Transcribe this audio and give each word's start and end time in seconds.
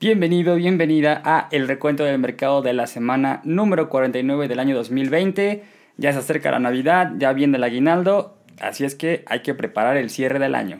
Bienvenido, 0.00 0.54
bienvenida 0.54 1.20
a 1.24 1.48
el 1.50 1.66
recuento 1.66 2.04
del 2.04 2.20
mercado 2.20 2.62
de 2.62 2.72
la 2.72 2.86
semana 2.86 3.40
número 3.42 3.88
49 3.88 4.46
del 4.46 4.60
año 4.60 4.76
2020. 4.76 5.64
Ya 5.96 6.12
se 6.12 6.20
acerca 6.20 6.52
la 6.52 6.60
Navidad, 6.60 7.14
ya 7.18 7.32
viene 7.32 7.56
el 7.56 7.64
aguinaldo, 7.64 8.36
así 8.60 8.84
es 8.84 8.94
que 8.94 9.24
hay 9.26 9.40
que 9.42 9.54
preparar 9.54 9.96
el 9.96 10.10
cierre 10.10 10.38
del 10.38 10.54
año. 10.54 10.78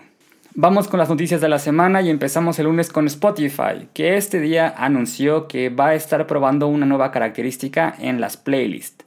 Vamos 0.54 0.86
con 0.86 0.98
las 1.00 1.08
noticias 1.08 1.40
de 1.40 1.48
la 1.48 1.58
semana 1.58 2.00
y 2.00 2.10
empezamos 2.10 2.60
el 2.60 2.66
lunes 2.66 2.90
con 2.90 3.08
Spotify, 3.08 3.88
que 3.92 4.16
este 4.16 4.38
día 4.38 4.72
anunció 4.76 5.48
que 5.48 5.68
va 5.68 5.88
a 5.88 5.94
estar 5.96 6.28
probando 6.28 6.68
una 6.68 6.86
nueva 6.86 7.10
característica 7.10 7.92
en 7.98 8.20
las 8.20 8.36
playlists. 8.36 9.04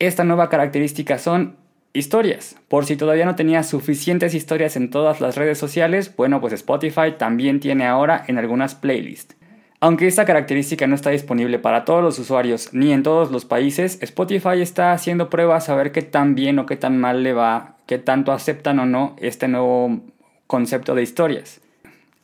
Esta 0.00 0.24
nueva 0.24 0.48
característica 0.48 1.16
son 1.18 1.54
historias. 1.92 2.56
Por 2.66 2.86
si 2.86 2.96
todavía 2.96 3.24
no 3.24 3.36
tenía 3.36 3.62
suficientes 3.62 4.34
historias 4.34 4.74
en 4.74 4.90
todas 4.90 5.20
las 5.20 5.36
redes 5.36 5.58
sociales, 5.58 6.12
bueno, 6.16 6.40
pues 6.40 6.52
Spotify 6.54 7.12
también 7.16 7.60
tiene 7.60 7.86
ahora 7.86 8.24
en 8.26 8.38
algunas 8.38 8.74
playlists. 8.74 9.36
Aunque 9.84 10.06
esta 10.06 10.24
característica 10.24 10.86
no 10.86 10.94
está 10.94 11.10
disponible 11.10 11.58
para 11.58 11.84
todos 11.84 12.02
los 12.02 12.18
usuarios 12.18 12.72
ni 12.72 12.90
en 12.94 13.02
todos 13.02 13.30
los 13.30 13.44
países, 13.44 13.98
Spotify 14.00 14.62
está 14.62 14.92
haciendo 14.92 15.28
pruebas 15.28 15.68
a 15.68 15.74
ver 15.74 15.92
qué 15.92 16.00
tan 16.00 16.34
bien 16.34 16.58
o 16.58 16.64
qué 16.64 16.76
tan 16.76 16.98
mal 16.98 17.22
le 17.22 17.34
va, 17.34 17.76
qué 17.86 17.98
tanto 17.98 18.32
aceptan 18.32 18.78
o 18.78 18.86
no 18.86 19.14
este 19.18 19.46
nuevo 19.46 20.00
concepto 20.46 20.94
de 20.94 21.02
historias. 21.02 21.60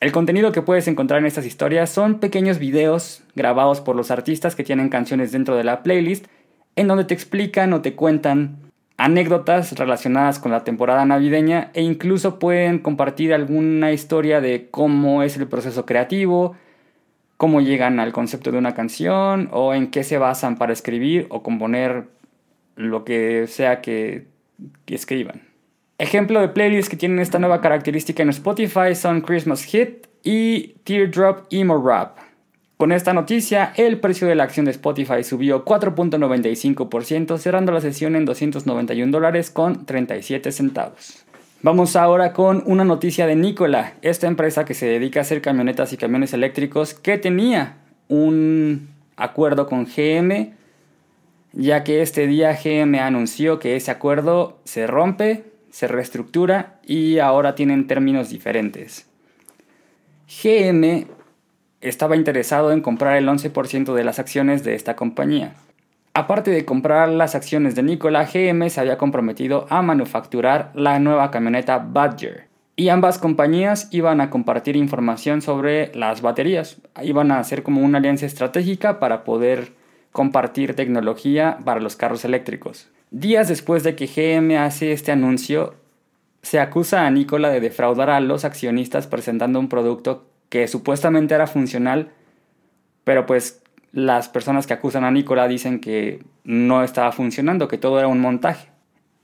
El 0.01 0.11
contenido 0.11 0.53
que 0.53 0.63
puedes 0.63 0.89
encontrar 0.89 1.21
en 1.21 1.27
estas 1.27 1.45
historias 1.45 1.91
son 1.91 2.19
pequeños 2.19 2.59
videos 2.59 3.25
grabados 3.35 3.83
por 3.83 3.95
los 3.95 4.11
artistas 4.11 4.57
que 4.57 4.65
tienen 4.65 4.89
canciones 4.89 5.31
dentro 5.31 5.55
de 5.55 5.65
la 5.65 5.83
playlist, 5.83 6.29
en 6.77 6.89
donde 6.89 7.05
te 7.05 7.13
explican 7.13 7.75
o 7.75 7.83
te 7.83 7.95
cuentan 7.95 8.57
anécdotas 8.97 9.73
relacionadas 9.73 10.39
con 10.39 10.51
la 10.51 10.65
temporada 10.65 11.05
navideña 11.05 11.73
e 11.75 11.83
incluso 11.83 12.39
pueden 12.39 12.79
compartir 12.79 13.35
alguna 13.35 13.93
historia 13.93 14.41
de 14.41 14.71
cómo 14.71 15.23
es 15.23 15.37
el 15.37 15.47
proceso 15.47 15.85
creativo, 15.85 16.57
cómo 17.41 17.63
llegan 17.63 18.01
al 18.01 18.13
concepto 18.13 18.53
de 18.53 18.59
una 18.59 18.75
canción 18.75 19.49
o 19.51 19.73
en 19.73 19.91
qué 19.91 20.05
se 20.05 20.19
basan 20.19 20.59
para 20.59 20.75
escribir 20.75 21.27
o 21.31 21.43
componer 21.43 22.05
lo 22.77 23.03
que 23.03 23.47
sea 23.47 23.81
que, 23.81 24.27
escriban. 24.87 25.41
Ejemplo 25.97 26.43
de 26.43 26.49
playlists 26.49 26.91
que 26.91 26.99
tienen 26.99 27.19
esta 27.19 27.39
nueva 27.39 27.63
característica 27.63 28.23
en 28.23 28.29
Spotify 28.29 28.95
son 28.95 29.23
Christmas 29.23 29.65
Hit 29.65 30.07
y 30.23 30.75
Teardrop 30.85 31.47
Emo 31.51 31.83
Rap. 31.83 32.19
Con 32.77 32.93
esta 32.93 33.15
noticia, 33.15 33.73
el 33.75 34.01
precio 34.01 34.29
de 34.29 34.35
la 34.35 34.45
acción 34.45 34.67
de 34.67 34.73
Spotify 34.73 35.25
subió 35.25 35.65
4.95%, 35.65 37.39
cerrando 37.39 37.73
la 37.73 37.81
sesión 37.81 38.17
en 38.17 38.27
291 38.27 39.11
dólares 39.11 39.51
con 39.51 39.87
37 39.87 40.53
centavos. 40.53 41.25
Vamos 41.63 41.95
ahora 41.95 42.33
con 42.33 42.63
una 42.65 42.87
noticia 42.87 43.27
de 43.27 43.37
Nikola, 43.37 43.93
esta 44.01 44.27
empresa 44.27 44.65
que 44.65 44.73
se 44.73 44.87
dedica 44.87 45.21
a 45.21 45.25
hacer 45.25 45.43
camionetas 45.43 45.93
y 45.93 45.99
camiones 45.99 46.33
eléctricos 46.33 46.95
que 46.95 47.19
tenía 47.19 47.77
un 48.09 48.89
acuerdo 49.15 49.67
con 49.67 49.85
GM, 49.85 50.55
ya 51.53 51.85
que 51.85 52.01
este 52.01 52.27
día 52.27 52.55
GM 52.57 52.99
anunció 52.99 53.59
que 53.59 53.77
ese 53.77 53.91
acuerdo 53.91 54.59
se 54.65 54.87
rompe, 54.87 55.45
se 55.71 55.87
reestructura 55.87 56.81
y 56.87 57.19
ahora 57.19 57.55
tienen 57.55 57.87
términos 57.87 58.31
diferentes. 58.31 59.07
GM 60.43 61.09
estaba 61.83 62.17
interesado 62.17 62.73
en 62.73 62.81
comprar 62.81 63.19
el 63.19 63.29
11% 63.29 63.93
de 63.93 64.05
las 64.05 64.19
acciones 64.19 64.65
de 64.65 64.77
esta 64.77 64.97
compañía. 64.97 65.57
Aparte 66.13 66.51
de 66.51 66.65
comprar 66.65 67.09
las 67.09 67.35
acciones 67.35 67.75
de 67.77 67.85
Nikola, 67.85 68.25
GM 68.25 68.69
se 68.69 68.81
había 68.81 68.99
comprometido 68.99 69.67
a 69.71 69.81
manufacturar 69.81 70.73
la 70.75 70.99
nueva 70.99 71.31
camioneta 71.31 71.79
Badger. 71.79 72.49
Y 72.75 72.89
ambas 72.89 73.19
compañías 73.19 73.89
iban 73.93 74.21
a 74.21 74.31
compartir 74.31 74.75
información 74.75 75.41
sobre 75.41 75.95
las 75.95 76.21
baterías. 76.21 76.79
Iban 77.03 77.31
a 77.31 77.39
hacer 77.39 77.63
como 77.63 77.83
una 77.83 77.99
alianza 77.99 78.27
estratégica 78.27 78.99
para 78.99 79.23
poder 79.23 79.73
compartir 80.13 80.75
tecnología 80.75 81.59
para 81.65 81.81
los 81.81 81.95
carros 81.95 82.25
eléctricos. 82.25 82.89
Días 83.13 83.49
después 83.49 83.85
de 83.85 83.95
que 83.95 84.07
GM 84.07 84.57
hace 84.57 84.93
este 84.93 85.13
anuncio, 85.13 85.75
se 86.43 86.59
acusa 86.59 87.07
a 87.07 87.11
Nikola 87.11 87.51
de 87.51 87.61
defraudar 87.61 88.11
a 88.11 88.21
los 88.21 88.45
accionistas 88.45 89.07
presentando 89.07 89.61
un 89.61 89.69
producto 89.69 90.27
que 90.49 90.67
supuestamente 90.67 91.35
era 91.35 91.47
funcional, 91.47 92.11
pero 93.05 93.27
pues 93.27 93.60
las 93.93 94.29
personas 94.29 94.67
que 94.67 94.75
acusan 94.75 95.05
a 95.05 95.11
Nicola 95.11 95.49
dicen 95.49 95.81
que 95.81 96.23
no 96.45 96.85
estaba 96.85 97.13
funcionando, 97.13 97.69
que 97.69 97.79
todo 97.79 97.99
era 97.99 98.09
un 98.09 98.21
montaje. 98.21 98.69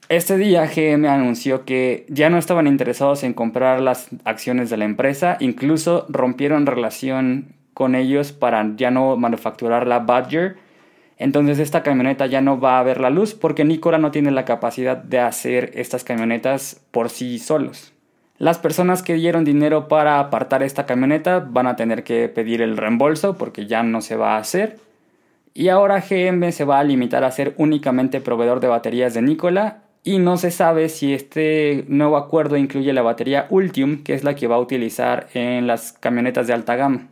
Este 0.08 0.36
día 0.36 0.66
GM 0.66 1.08
anunció 1.08 1.64
que 1.64 2.06
ya 2.08 2.30
no 2.30 2.38
estaban 2.38 2.68
interesados 2.68 3.24
en 3.24 3.34
comprar 3.34 3.80
las 3.80 4.08
acciones 4.24 4.70
de 4.70 4.76
la 4.76 4.84
empresa, 4.84 5.36
incluso 5.40 6.06
rompieron 6.08 6.66
relación 6.66 7.56
con 7.74 7.96
ellos 7.96 8.32
para 8.32 8.74
ya 8.76 8.92
no 8.92 9.16
manufacturar 9.16 9.86
la 9.86 9.98
Badger. 9.98 10.58
Entonces 11.18 11.58
esta 11.58 11.82
camioneta 11.82 12.26
ya 12.26 12.40
no 12.40 12.60
va 12.60 12.78
a 12.78 12.82
ver 12.84 13.00
la 13.00 13.10
luz 13.10 13.34
porque 13.34 13.64
Nicola 13.64 13.98
no 13.98 14.12
tiene 14.12 14.30
la 14.30 14.44
capacidad 14.44 14.96
de 14.96 15.18
hacer 15.18 15.72
estas 15.74 16.04
camionetas 16.04 16.80
por 16.92 17.10
sí 17.10 17.38
solos. 17.40 17.95
Las 18.38 18.58
personas 18.58 19.02
que 19.02 19.14
dieron 19.14 19.46
dinero 19.46 19.88
para 19.88 20.20
apartar 20.20 20.62
esta 20.62 20.84
camioneta 20.84 21.40
van 21.40 21.66
a 21.66 21.76
tener 21.76 22.04
que 22.04 22.28
pedir 22.28 22.60
el 22.60 22.76
reembolso 22.76 23.38
porque 23.38 23.64
ya 23.66 23.82
no 23.82 24.02
se 24.02 24.16
va 24.16 24.36
a 24.36 24.38
hacer. 24.38 24.76
Y 25.54 25.68
ahora 25.68 26.04
GM 26.06 26.52
se 26.52 26.64
va 26.64 26.78
a 26.78 26.84
limitar 26.84 27.24
a 27.24 27.32
ser 27.32 27.54
únicamente 27.56 28.20
proveedor 28.20 28.60
de 28.60 28.68
baterías 28.68 29.14
de 29.14 29.22
Nikola 29.22 29.78
y 30.04 30.18
no 30.18 30.36
se 30.36 30.50
sabe 30.50 30.90
si 30.90 31.14
este 31.14 31.86
nuevo 31.88 32.18
acuerdo 32.18 32.58
incluye 32.58 32.92
la 32.92 33.00
batería 33.00 33.46
Ultium, 33.48 34.02
que 34.02 34.12
es 34.12 34.22
la 34.22 34.34
que 34.34 34.48
va 34.48 34.56
a 34.56 34.60
utilizar 34.60 35.28
en 35.32 35.66
las 35.66 35.92
camionetas 35.92 36.46
de 36.46 36.52
alta 36.52 36.76
gama. 36.76 37.06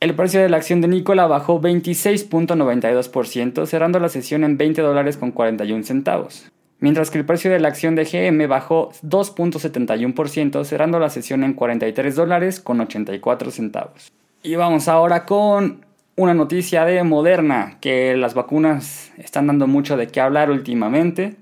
El 0.00 0.14
precio 0.14 0.40
de 0.40 0.48
la 0.48 0.56
acción 0.56 0.80
de 0.80 0.88
Nikola 0.88 1.26
bajó 1.26 1.60
26.92%, 1.60 3.66
cerrando 3.66 4.00
la 4.00 4.08
sesión 4.08 4.44
en 4.44 4.56
20 4.56 4.80
dólares 4.80 5.18
con 5.18 5.30
41 5.30 5.84
centavos 5.84 6.50
mientras 6.80 7.10
que 7.10 7.18
el 7.18 7.24
precio 7.24 7.50
de 7.50 7.60
la 7.60 7.68
acción 7.68 7.94
de 7.94 8.04
GM 8.04 8.46
bajó 8.48 8.90
2.71%, 9.04 10.64
cerrando 10.64 10.98
la 10.98 11.10
sesión 11.10 11.44
en 11.44 11.54
43 11.54 12.16
dólares 12.16 12.60
con 12.60 12.80
84 12.80 13.50
centavos. 13.50 14.12
Y 14.42 14.56
vamos 14.56 14.88
ahora 14.88 15.26
con 15.26 15.84
una 16.16 16.34
noticia 16.34 16.84
de 16.84 17.02
Moderna, 17.04 17.78
que 17.80 18.16
las 18.16 18.34
vacunas 18.34 19.12
están 19.16 19.46
dando 19.46 19.66
mucho 19.66 19.96
de 19.96 20.08
qué 20.08 20.20
hablar 20.20 20.50
últimamente, 20.50 21.36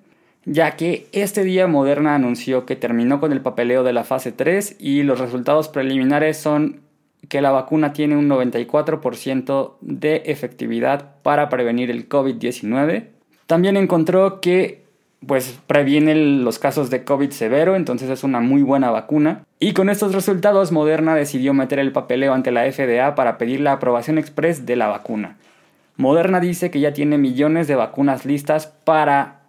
ya 0.45 0.77
que 0.77 1.07
este 1.13 1.45
día 1.45 1.67
Moderna 1.67 2.15
anunció 2.15 2.65
que 2.65 2.77
terminó 2.77 3.21
con 3.21 3.33
el 3.33 3.41
papeleo 3.41 3.83
de 3.83 3.93
la 3.93 4.05
fase 4.05 4.33
3 4.33 4.77
y 4.79 5.03
los 5.03 5.21
resultados 5.21 5.69
preliminares 5.69 6.39
son 6.39 6.81
que 7.29 7.43
la 7.43 7.51
vacuna 7.51 7.93
tiene 7.93 8.17
un 8.17 8.29
94% 8.29 9.75
de 9.81 10.23
efectividad 10.27 11.17
para 11.23 11.49
prevenir 11.49 11.91
el 11.91 12.09
COVID-19. 12.09 13.09
También 13.47 13.77
encontró 13.77 14.41
que 14.41 14.88
pues 15.27 15.59
previene 15.67 16.15
los 16.15 16.59
casos 16.59 16.91
de 16.91 17.05
COVID 17.05 17.31
severo, 17.31 17.77
entonces 17.77 18.09
es 18.09 18.23
una 18.25 18.41
muy 18.41 18.63
buena 18.63 18.91
vacuna. 18.91 19.45
Y 19.59 19.73
con 19.73 19.91
estos 19.91 20.15
resultados, 20.15 20.71
Moderna 20.73 21.15
decidió 21.15 21.55
meter 21.55 21.79
el 21.79 21.93
papeleo 21.93 22.35
ante 22.35 22.53
la 22.53 22.71
FDA 22.71 23.15
para 23.15 23.39
pedir 23.39 23.61
la 23.61 23.73
aprobación 23.73 24.19
express 24.19 24.65
de 24.65 24.77
la 24.77 24.87
vacuna. 24.89 25.37
Moderna 25.97 26.39
dice 26.39 26.71
que 26.71 26.81
ya 26.81 26.93
tiene 26.93 27.19
millones 27.19 27.67
de 27.67 27.75
vacunas 27.75 28.25
listas 28.25 28.69
para 28.85 29.41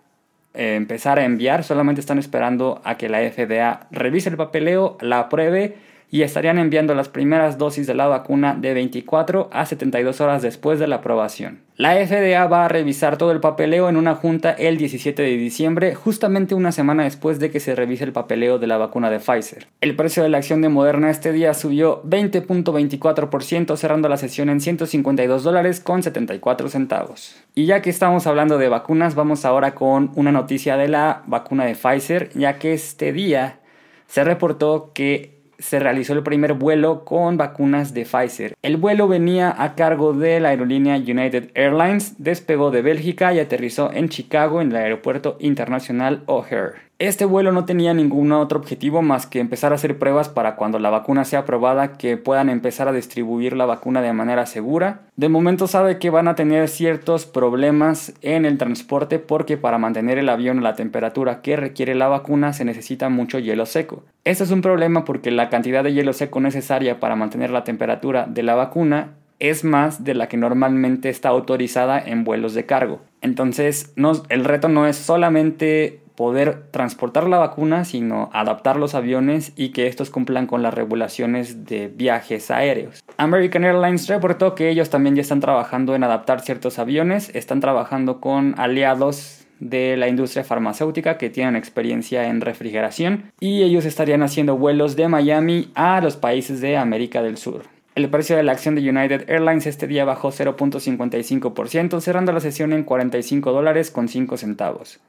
eh, 0.56 0.74
empezar 0.76 1.20
a 1.20 1.26
enviar, 1.26 1.64
solamente 1.64 2.02
están 2.02 2.18
esperando 2.18 2.82
a 2.84 2.98
que 2.98 3.08
la 3.08 3.20
FDA 3.20 3.88
revise 3.92 4.30
el 4.30 4.38
papeleo, 4.38 4.98
la 5.00 5.20
apruebe 5.20 5.78
y 6.12 6.24
estarían 6.24 6.58
enviando 6.58 6.96
las 6.96 7.10
primeras 7.10 7.58
dosis 7.58 7.86
de 7.86 7.94
la 7.94 8.08
vacuna 8.08 8.56
de 8.60 8.74
24 8.74 9.50
a 9.52 9.66
72 9.66 10.22
horas 10.22 10.42
después 10.42 10.80
de 10.80 10.88
la 10.88 10.98
aprobación. 10.98 11.62
La 11.76 11.94
FDA 11.96 12.46
va 12.48 12.66
a 12.66 12.68
revisar 12.68 13.18
todo 13.18 13.32
el 13.32 13.40
papeleo 13.40 13.88
en 13.88 13.96
una 13.96 14.16
junta 14.16 14.52
el 14.52 14.78
17 14.78 15.22
de 15.22 15.38
diciembre, 15.38 15.96
justamente 15.96 16.56
una 16.56 16.74
semana 16.74 17.04
después 17.04 17.40
de 17.40 17.52
que 17.52 17.62
se 17.62 17.74
revise 17.74 18.04
el 18.04 18.12
papeleo 18.12 18.60
de 18.60 18.68
la 18.68 18.78
vacuna 18.78 19.10
de 19.10 19.20
Pfizer. 19.20 19.68
El 19.80 19.96
precio 19.96 20.24
de 20.24 20.30
la 20.30 20.40
acción 20.40 20.62
de 20.62 20.68
Moderna 20.68 21.10
este 21.10 21.32
día 21.32 21.54
subió 21.54 22.04
20.24%, 22.04 23.78
cerrando 23.78 24.10
la 24.10 24.18
sesión 24.18 24.50
en 24.50 24.60
152 24.60 25.44
dólares 25.44 25.80
con 25.80 26.04
74 26.04 26.70
centavos. 26.70 27.36
Y 27.56 27.66
ya 27.66 27.82
que 27.82 27.90
estamos 27.90 28.28
hablando 28.28 28.58
de 28.58 28.68
vacunas, 28.68 29.16
vamos 29.16 29.46
ahora 29.46 29.74
con 29.74 30.12
una 30.16 30.32
noticia 30.34 30.76
de 30.76 30.90
la 30.90 31.24
vacuna 31.28 31.66
de 31.66 31.76
Pfizer, 31.76 32.30
ya 32.34 32.60
que 32.60 32.74
este 32.74 33.14
día 33.14 33.60
se 34.08 34.24
reportó 34.24 34.92
que 34.94 35.39
se 35.60 35.80
realizó 35.80 36.14
el 36.14 36.24
primer 36.24 36.54
vuelo 36.54 37.06
con 37.06 37.38
vacunas 37.38 37.94
de 37.94 38.06
Pfizer. 38.06 38.56
El 38.62 38.78
vuelo 38.78 39.08
venía 39.08 39.54
a 39.62 39.76
cargo 39.76 40.14
de 40.14 40.40
la 40.40 40.50
aerolínea 40.50 40.96
United 40.96 41.52
Airlines, 41.54 42.16
despegó 42.18 42.72
de 42.72 42.82
Bélgica 42.82 43.34
y 43.34 43.40
aterrizó 43.40 43.92
en 43.94 44.10
Chicago 44.10 44.62
en 44.62 44.72
el 44.72 44.78
aeropuerto 44.78 45.38
internacional 45.40 46.24
O'Hare. 46.26 46.89
Este 47.00 47.24
vuelo 47.24 47.54
no 47.54 47.64
tenía 47.64 47.94
ningún 47.94 48.34
otro 48.34 48.60
objetivo 48.60 49.02
más 49.02 49.26
que 49.26 49.40
empezar 49.40 49.72
a 49.72 49.76
hacer 49.76 49.98
pruebas 49.98 50.28
para 50.28 50.58
cuando 50.58 50.80
la 50.80 50.90
vacuna 50.90 51.24
sea 51.24 51.40
aprobada 51.40 51.94
que 51.94 52.18
puedan 52.18 52.50
empezar 52.50 52.90
a 52.90 52.92
distribuir 52.92 53.56
la 53.56 53.66
vacuna 53.66 54.02
de 54.02 54.12
manera 54.12 54.46
segura. 54.46 55.04
De 55.16 55.30
momento 55.30 55.68
sabe 55.68 55.98
que 55.98 56.10
van 56.10 56.28
a 56.28 56.36
tener 56.36 56.68
ciertos 56.68 57.26
problemas 57.26 58.12
en 58.22 58.44
el 58.46 58.58
transporte 58.58 59.18
porque 59.18 59.56
para 59.56 59.78
mantener 59.78 60.18
el 60.18 60.28
avión 60.28 60.60
a 60.60 60.62
la 60.62 60.76
temperatura 60.76 61.42
que 61.42 61.56
requiere 61.56 61.96
la 61.96 62.10
vacuna 62.10 62.52
se 62.52 62.66
necesita 62.66 63.08
mucho 63.08 63.40
hielo 63.40 63.66
seco. 63.66 64.04
Esto 64.26 64.44
es 64.44 64.52
un 64.52 64.62
problema 64.62 65.06
porque 65.06 65.32
la 65.32 65.48
cantidad 65.48 65.86
de 65.86 65.94
hielo 65.94 66.12
seco 66.12 66.42
necesaria 66.42 67.00
para 67.00 67.16
mantener 67.16 67.50
la 67.50 67.64
temperatura 67.64 68.26
de 68.28 68.44
la 68.44 68.56
vacuna 68.56 69.14
es 69.40 69.64
más 69.64 70.04
de 70.04 70.16
la 70.16 70.28
que 70.28 70.36
normalmente 70.36 71.08
está 71.08 71.30
autorizada 71.30 71.98
en 71.98 72.26
vuelos 72.26 72.54
de 72.54 72.66
cargo. 72.66 73.00
Entonces, 73.22 73.94
el 74.28 74.44
reto 74.44 74.68
no 74.68 74.86
es 74.86 74.98
solamente 74.98 76.02
poder 76.20 76.64
transportar 76.72 77.30
la 77.30 77.38
vacuna, 77.38 77.86
sino 77.86 78.30
adaptar 78.34 78.76
los 78.76 78.94
aviones 78.94 79.54
y 79.56 79.70
que 79.70 79.88
estos 79.88 80.10
cumplan 80.10 80.48
con 80.48 80.62
las 80.62 80.74
regulaciones 80.74 81.64
de 81.64 81.88
viajes 81.88 82.52
aéreos. 82.52 83.02
American 83.16 83.64
Airlines 83.64 84.10
reportó 84.10 84.54
que 84.54 84.70
ellos 84.70 84.90
también 84.90 85.16
ya 85.16 85.22
están 85.22 85.40
trabajando 85.40 85.96
en 85.96 86.04
adaptar 86.04 86.42
ciertos 86.42 86.78
aviones, 86.78 87.34
están 87.36 87.62
trabajando 87.62 88.20
con 88.20 88.54
aliados 88.60 89.46
de 89.62 89.96
la 89.96 90.10
industria 90.10 90.44
farmacéutica 90.44 91.18
que 91.18 91.30
tienen 91.30 91.56
experiencia 91.56 92.28
en 92.28 92.42
refrigeración 92.42 93.32
y 93.40 93.64
ellos 93.64 93.86
estarían 93.86 94.22
haciendo 94.22 94.58
vuelos 94.58 94.98
de 94.98 95.08
Miami 95.08 95.72
a 95.74 96.02
los 96.02 96.18
países 96.18 96.60
de 96.60 96.76
América 96.76 97.24
del 97.24 97.38
Sur. 97.38 97.64
El 97.96 98.10
precio 98.10 98.36
de 98.36 98.44
la 98.44 98.52
acción 98.52 98.76
de 98.76 98.82
United 98.82 99.30
Airlines 99.30 99.68
este 99.68 99.88
día 99.88 100.04
bajó 100.04 100.34
0.55%, 100.34 102.02
cerrando 102.02 102.34
la 102.34 102.42
sesión 102.42 102.74
en 102.74 102.84
45 102.84 103.54
dólares 103.54 103.90
con 103.90 104.10
5 104.10 104.36
centavos 104.36 105.00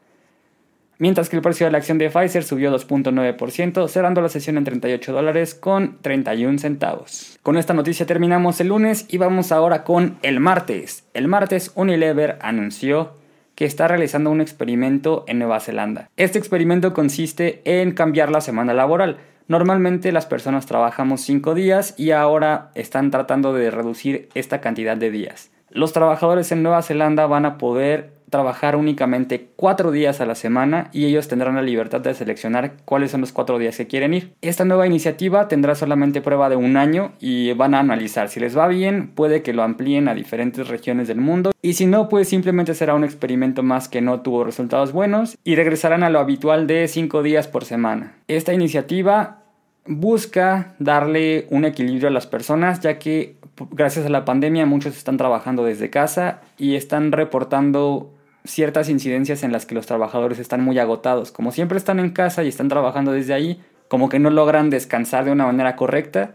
mientras 1.00 1.28
que 1.28 1.34
el 1.34 1.42
precio 1.42 1.66
de 1.66 1.72
la 1.72 1.78
acción 1.78 1.98
de 1.98 2.10
Pfizer 2.10 2.44
subió 2.44 2.72
2.9%, 2.72 3.88
cerrando 3.88 4.20
la 4.20 4.28
sesión 4.28 4.56
en 4.56 4.64
38 4.64 5.12
dólares 5.12 5.56
con 5.56 5.98
31 6.02 6.58
centavos. 6.58 7.38
Con 7.42 7.56
esta 7.56 7.74
noticia 7.74 8.06
terminamos 8.06 8.60
el 8.60 8.68
lunes 8.68 9.06
y 9.08 9.18
vamos 9.18 9.50
ahora 9.50 9.82
con 9.82 10.18
el 10.22 10.38
martes. 10.38 11.04
El 11.14 11.26
martes 11.26 11.72
Unilever 11.74 12.38
anunció 12.42 13.14
que 13.56 13.64
está 13.64 13.88
realizando 13.88 14.30
un 14.30 14.40
experimento 14.40 15.24
en 15.26 15.38
Nueva 15.38 15.60
Zelanda. 15.60 16.08
Este 16.16 16.38
experimento 16.38 16.94
consiste 16.94 17.62
en 17.64 17.92
cambiar 17.92 18.30
la 18.30 18.40
semana 18.40 18.74
laboral. 18.74 19.18
Normalmente 19.48 20.12
las 20.12 20.26
personas 20.26 20.66
trabajamos 20.66 21.22
5 21.22 21.54
días 21.54 21.94
y 21.98 22.12
ahora 22.12 22.70
están 22.74 23.10
tratando 23.10 23.52
de 23.52 23.70
reducir 23.70 24.28
esta 24.34 24.60
cantidad 24.60 24.96
de 24.96 25.10
días. 25.10 25.50
Los 25.70 25.92
trabajadores 25.92 26.52
en 26.52 26.62
Nueva 26.62 26.82
Zelanda 26.82 27.26
van 27.26 27.46
a 27.46 27.56
poder 27.56 28.12
trabajar 28.30 28.76
únicamente 28.76 29.48
cuatro 29.56 29.90
días 29.90 30.20
a 30.20 30.26
la 30.26 30.34
semana 30.34 30.88
y 30.92 31.06
ellos 31.06 31.28
tendrán 31.28 31.56
la 31.56 31.62
libertad 31.62 32.00
de 32.00 32.14
seleccionar 32.14 32.76
cuáles 32.84 33.10
son 33.10 33.20
los 33.20 33.32
cuatro 33.32 33.58
días 33.58 33.76
que 33.76 33.86
quieren 33.86 34.14
ir. 34.14 34.32
Esta 34.40 34.64
nueva 34.64 34.86
iniciativa 34.86 35.48
tendrá 35.48 35.74
solamente 35.74 36.22
prueba 36.22 36.48
de 36.48 36.56
un 36.56 36.76
año 36.76 37.12
y 37.20 37.52
van 37.52 37.74
a 37.74 37.80
analizar 37.80 38.28
si 38.28 38.40
les 38.40 38.56
va 38.56 38.68
bien, 38.68 39.08
puede 39.14 39.42
que 39.42 39.52
lo 39.52 39.62
amplíen 39.62 40.08
a 40.08 40.14
diferentes 40.14 40.68
regiones 40.68 41.08
del 41.08 41.20
mundo 41.20 41.50
y 41.62 41.74
si 41.74 41.86
no, 41.86 42.08
pues 42.08 42.28
simplemente 42.28 42.74
será 42.74 42.94
un 42.94 43.04
experimento 43.04 43.62
más 43.62 43.88
que 43.88 44.00
no 44.00 44.20
tuvo 44.20 44.44
resultados 44.44 44.92
buenos 44.92 45.36
y 45.44 45.56
regresarán 45.56 46.02
a 46.02 46.10
lo 46.10 46.20
habitual 46.20 46.66
de 46.66 46.88
cinco 46.88 47.22
días 47.22 47.48
por 47.48 47.64
semana. 47.64 48.14
Esta 48.28 48.54
iniciativa 48.54 49.42
busca 49.86 50.74
darle 50.78 51.46
un 51.50 51.64
equilibrio 51.64 52.08
a 52.08 52.12
las 52.12 52.26
personas 52.26 52.80
ya 52.80 52.98
que 52.98 53.36
gracias 53.70 54.06
a 54.06 54.10
la 54.10 54.24
pandemia 54.24 54.66
muchos 54.66 54.96
están 54.96 55.16
trabajando 55.16 55.64
desde 55.64 55.90
casa 55.90 56.40
y 56.58 56.76
están 56.76 57.12
reportando 57.12 58.12
ciertas 58.44 58.88
incidencias 58.88 59.42
en 59.42 59.52
las 59.52 59.66
que 59.66 59.74
los 59.74 59.86
trabajadores 59.86 60.38
están 60.38 60.62
muy 60.62 60.78
agotados. 60.78 61.32
Como 61.32 61.52
siempre 61.52 61.78
están 61.78 62.00
en 62.00 62.10
casa 62.10 62.42
y 62.42 62.48
están 62.48 62.68
trabajando 62.68 63.12
desde 63.12 63.34
ahí, 63.34 63.60
como 63.88 64.08
que 64.08 64.18
no 64.18 64.30
logran 64.30 64.70
descansar 64.70 65.24
de 65.24 65.32
una 65.32 65.46
manera 65.46 65.76
correcta. 65.76 66.34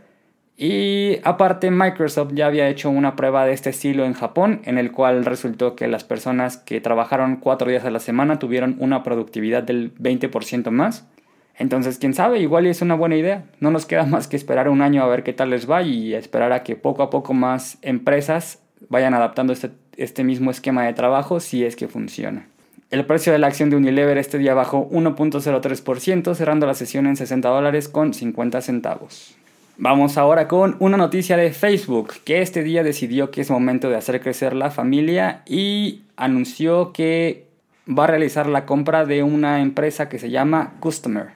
Y 0.57 1.19
aparte 1.23 1.69
Microsoft 1.69 2.31
ya 2.33 2.47
había 2.47 2.69
hecho 2.69 2.89
una 2.89 3.15
prueba 3.15 3.45
de 3.45 3.53
este 3.53 3.71
estilo 3.71 4.05
en 4.05 4.13
Japón, 4.13 4.61
en 4.63 4.77
el 4.77 4.91
cual 4.91 5.25
resultó 5.25 5.75
que 5.75 5.87
las 5.87 6.03
personas 6.03 6.57
que 6.57 6.79
trabajaron 6.79 7.37
cuatro 7.37 7.69
días 7.69 7.83
a 7.83 7.91
la 7.91 7.99
semana 7.99 8.39
tuvieron 8.39 8.77
una 8.79 9.03
productividad 9.03 9.63
del 9.63 9.93
20% 9.95 10.69
más. 10.71 11.07
Entonces, 11.57 11.97
quién 11.97 12.13
sabe, 12.13 12.39
igual 12.39 12.67
es 12.67 12.81
una 12.81 12.95
buena 12.95 13.15
idea. 13.15 13.45
No 13.59 13.71
nos 13.71 13.85
queda 13.85 14.05
más 14.05 14.27
que 14.27 14.35
esperar 14.35 14.69
un 14.69 14.81
año 14.81 15.03
a 15.03 15.07
ver 15.07 15.23
qué 15.23 15.33
tal 15.33 15.49
les 15.49 15.69
va 15.69 15.81
y 15.83 16.13
esperar 16.13 16.51
a 16.51 16.63
que 16.63 16.75
poco 16.75 17.03
a 17.03 17.09
poco 17.09 17.33
más 17.33 17.77
empresas 17.81 18.61
vayan 18.89 19.13
adaptando 19.13 19.53
este 19.53 19.69
este 19.97 20.23
mismo 20.23 20.51
esquema 20.51 20.85
de 20.85 20.93
trabajo 20.93 21.39
si 21.39 21.63
es 21.63 21.75
que 21.75 21.87
funciona. 21.87 22.47
El 22.91 23.05
precio 23.05 23.33
de 23.33 23.39
la 23.39 23.47
acción 23.47 23.69
de 23.69 23.75
Unilever 23.75 24.17
este 24.17 24.37
día 24.37 24.53
bajó 24.53 24.89
1.03%, 24.89 26.35
cerrando 26.35 26.67
la 26.67 26.75
sesión 26.75 27.07
en 27.07 27.15
60 27.15 27.49
dólares 27.49 27.89
con 27.89 28.13
50 28.13 28.61
centavos. 28.61 29.35
Vamos 29.77 30.17
ahora 30.17 30.47
con 30.47 30.77
una 30.79 30.95
noticia 30.95 31.35
de 31.35 31.51
Facebook, 31.51 32.13
que 32.23 32.41
este 32.41 32.63
día 32.63 32.83
decidió 32.83 33.31
que 33.31 33.41
es 33.41 33.49
momento 33.49 33.89
de 33.89 33.97
hacer 33.97 34.21
crecer 34.21 34.55
la 34.55 34.71
familia 34.71 35.41
y 35.45 36.03
anunció 36.15 36.93
que 36.93 37.47
va 37.87 38.05
a 38.05 38.07
realizar 38.07 38.47
la 38.47 38.65
compra 38.65 39.05
de 39.05 39.23
una 39.23 39.61
empresa 39.61 40.07
que 40.07 40.19
se 40.19 40.29
llama 40.29 40.75
Customer. 40.79 41.31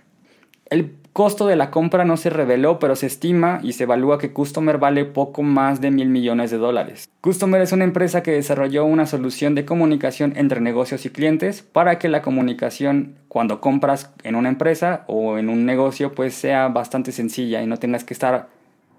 El 0.70 0.92
costo 1.14 1.48
de 1.48 1.56
la 1.56 1.72
compra 1.72 2.06
no 2.06 2.18
se 2.18 2.30
reveló, 2.30 2.80
pero 2.80 2.96
se 2.96 3.08
estima 3.08 3.60
y 3.64 3.74
se 3.74 3.84
evalúa 3.84 4.20
que 4.20 4.34
Customer 4.34 4.78
vale 4.78 5.06
poco 5.06 5.44
más 5.44 5.82
de 5.82 5.92
mil 5.92 6.10
millones 6.10 6.52
de 6.52 6.58
dólares. 6.58 7.10
Customer 7.22 7.62
es 7.62 7.72
una 7.72 7.84
empresa 7.84 8.24
que 8.24 8.32
desarrolló 8.32 8.86
una 8.86 9.06
solución 9.06 9.56
de 9.56 9.66
comunicación 9.66 10.34
entre 10.36 10.62
negocios 10.62 11.06
y 11.06 11.10
clientes 11.10 11.62
para 11.62 12.00
que 12.00 12.10
la 12.10 12.22
comunicación 12.22 13.16
cuando 13.28 13.62
compras 13.62 14.12
en 14.24 14.36
una 14.36 14.50
empresa 14.50 15.04
o 15.08 15.38
en 15.38 15.50
un 15.50 15.66
negocio 15.66 16.14
pues 16.14 16.34
sea 16.34 16.68
bastante 16.70 17.12
sencilla 17.12 17.62
y 17.62 17.68
no 17.68 17.78
tengas 17.78 18.04
que 18.04 18.14
estar 18.14 18.48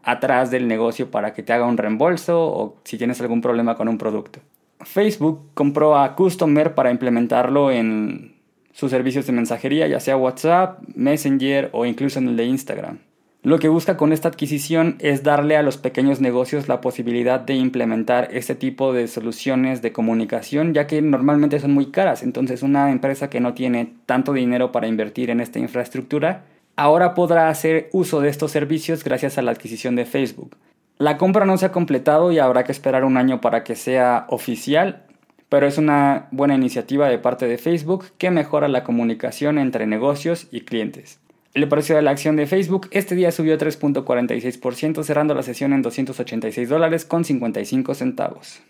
atrás 0.03 0.51
del 0.51 0.67
negocio 0.69 1.11
para 1.11 1.33
que 1.35 1.43
te 1.43 1.53
haga 1.53 1.67
un 1.67 1.77
reembolso 1.77 2.41
o 2.43 2.77
si 2.85 2.99
tienes 2.99 3.21
algún 3.21 3.41
problema 3.41 3.77
con 3.77 3.89
un 3.89 3.99
producto. 3.99 4.41
Facebook 4.81 5.51
compró 5.55 5.99
a 5.99 6.17
Customer 6.17 6.75
para 6.75 6.91
implementarlo 6.91 7.71
en 7.71 8.40
sus 8.73 8.91
servicios 8.91 9.27
de 9.27 9.33
mensajería, 9.33 9.87
ya 9.89 10.01
sea 10.01 10.17
WhatsApp, 10.17 10.81
Messenger 10.95 11.71
o 11.73 11.87
incluso 11.87 12.19
en 12.19 12.29
el 12.29 12.37
de 12.37 12.45
Instagram. 12.45 12.99
Lo 13.43 13.59
que 13.59 13.69
busca 13.69 13.97
con 13.97 14.13
esta 14.13 14.29
adquisición 14.29 14.97
es 14.99 15.23
darle 15.23 15.57
a 15.57 15.63
los 15.63 15.79
pequeños 15.79 16.21
negocios 16.21 16.69
la 16.69 16.83
posibilidad 16.83 17.41
de 17.41 17.55
implementar 17.55 18.29
este 18.33 18.55
tipo 18.55 18.93
de 18.93 19.09
soluciones 19.09 19.81
de 19.81 19.93
comunicación, 19.93 20.75
ya 20.75 20.87
que 20.87 21.01
normalmente 21.01 21.59
son 21.59 21.73
muy 21.73 21.87
caras. 21.87 22.23
Entonces 22.23 22.63
una 22.63 22.91
empresa 22.91 23.31
que 23.31 23.41
no 23.41 23.55
tiene 23.55 23.95
tanto 24.05 24.35
dinero 24.35 24.73
para 24.73 24.89
invertir 24.89 25.31
en 25.31 25.41
esta 25.41 25.59
infraestructura, 25.59 26.45
ahora 26.77 27.15
podrá 27.15 27.49
hacer 27.49 27.89
uso 27.93 28.21
de 28.21 28.29
estos 28.29 28.51
servicios 28.51 29.05
gracias 29.05 29.39
a 29.39 29.43
la 29.43 29.53
adquisición 29.53 29.97
de 29.97 30.05
Facebook. 30.05 30.57
La 30.99 31.17
compra 31.17 31.47
no 31.47 31.57
se 31.57 31.65
ha 31.65 31.73
completado 31.73 32.33
y 32.33 32.39
habrá 32.39 32.65
que 32.65 32.73
esperar 32.73 33.05
un 33.05 33.17
año 33.17 33.41
para 33.41 33.65
que 33.65 33.75
sea 33.75 34.27
oficial, 34.29 35.05
pero 35.51 35.67
es 35.67 35.77
una 35.77 36.29
buena 36.31 36.55
iniciativa 36.55 37.09
de 37.09 37.19
parte 37.19 37.47
de 37.47 37.59
Facebook 37.59 38.07
que 38.17 38.31
mejora 38.31 38.69
la 38.69 38.85
comunicación 38.85 39.59
entre 39.59 39.87
negocios 39.87 40.47
y 40.51 40.63
clientes. 40.63 41.21
El 41.53 41.69
precio 41.69 41.97
de 41.97 42.03
la 42.03 42.13
acción 42.13 42.37
de 42.37 42.47
Facebook 42.47 42.89
este 42.93 43.17
día 43.17 43.33
subió 43.33 43.59
3.46%, 43.59 45.03
cerrando 45.03 45.35
la 45.35 45.43
sesión 45.43 45.73
en 45.73 45.83
286 45.83 46.69
dólares 46.69 47.05
con 47.05 47.25
55 47.25 47.95
centavos. 47.95 48.63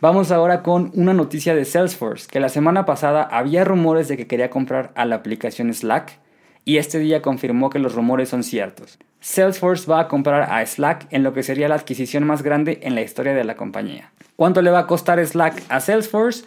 Vamos 0.00 0.30
ahora 0.30 0.62
con 0.62 0.92
una 0.94 1.14
noticia 1.14 1.54
de 1.54 1.64
Salesforce, 1.64 2.28
que 2.30 2.38
la 2.38 2.50
semana 2.50 2.84
pasada 2.84 3.22
había 3.22 3.64
rumores 3.64 4.06
de 4.06 4.18
que 4.18 4.26
quería 4.26 4.50
comprar 4.50 4.92
a 4.94 5.06
la 5.06 5.16
aplicación 5.16 5.72
Slack 5.72 6.20
y 6.66 6.76
este 6.76 6.98
día 6.98 7.22
confirmó 7.22 7.70
que 7.70 7.78
los 7.78 7.94
rumores 7.94 8.28
son 8.28 8.44
ciertos. 8.44 8.98
Salesforce 9.20 9.90
va 9.90 10.00
a 10.00 10.08
comprar 10.08 10.50
a 10.50 10.64
Slack 10.64 11.06
en 11.10 11.22
lo 11.22 11.32
que 11.32 11.42
sería 11.42 11.68
la 11.68 11.74
adquisición 11.74 12.24
más 12.24 12.42
grande 12.42 12.78
en 12.82 12.94
la 12.94 13.02
historia 13.02 13.34
de 13.34 13.44
la 13.44 13.56
compañía. 13.56 14.12
¿Cuánto 14.36 14.62
le 14.62 14.70
va 14.70 14.80
a 14.80 14.86
costar 14.86 15.24
Slack 15.24 15.62
a 15.68 15.80
Salesforce? 15.80 16.44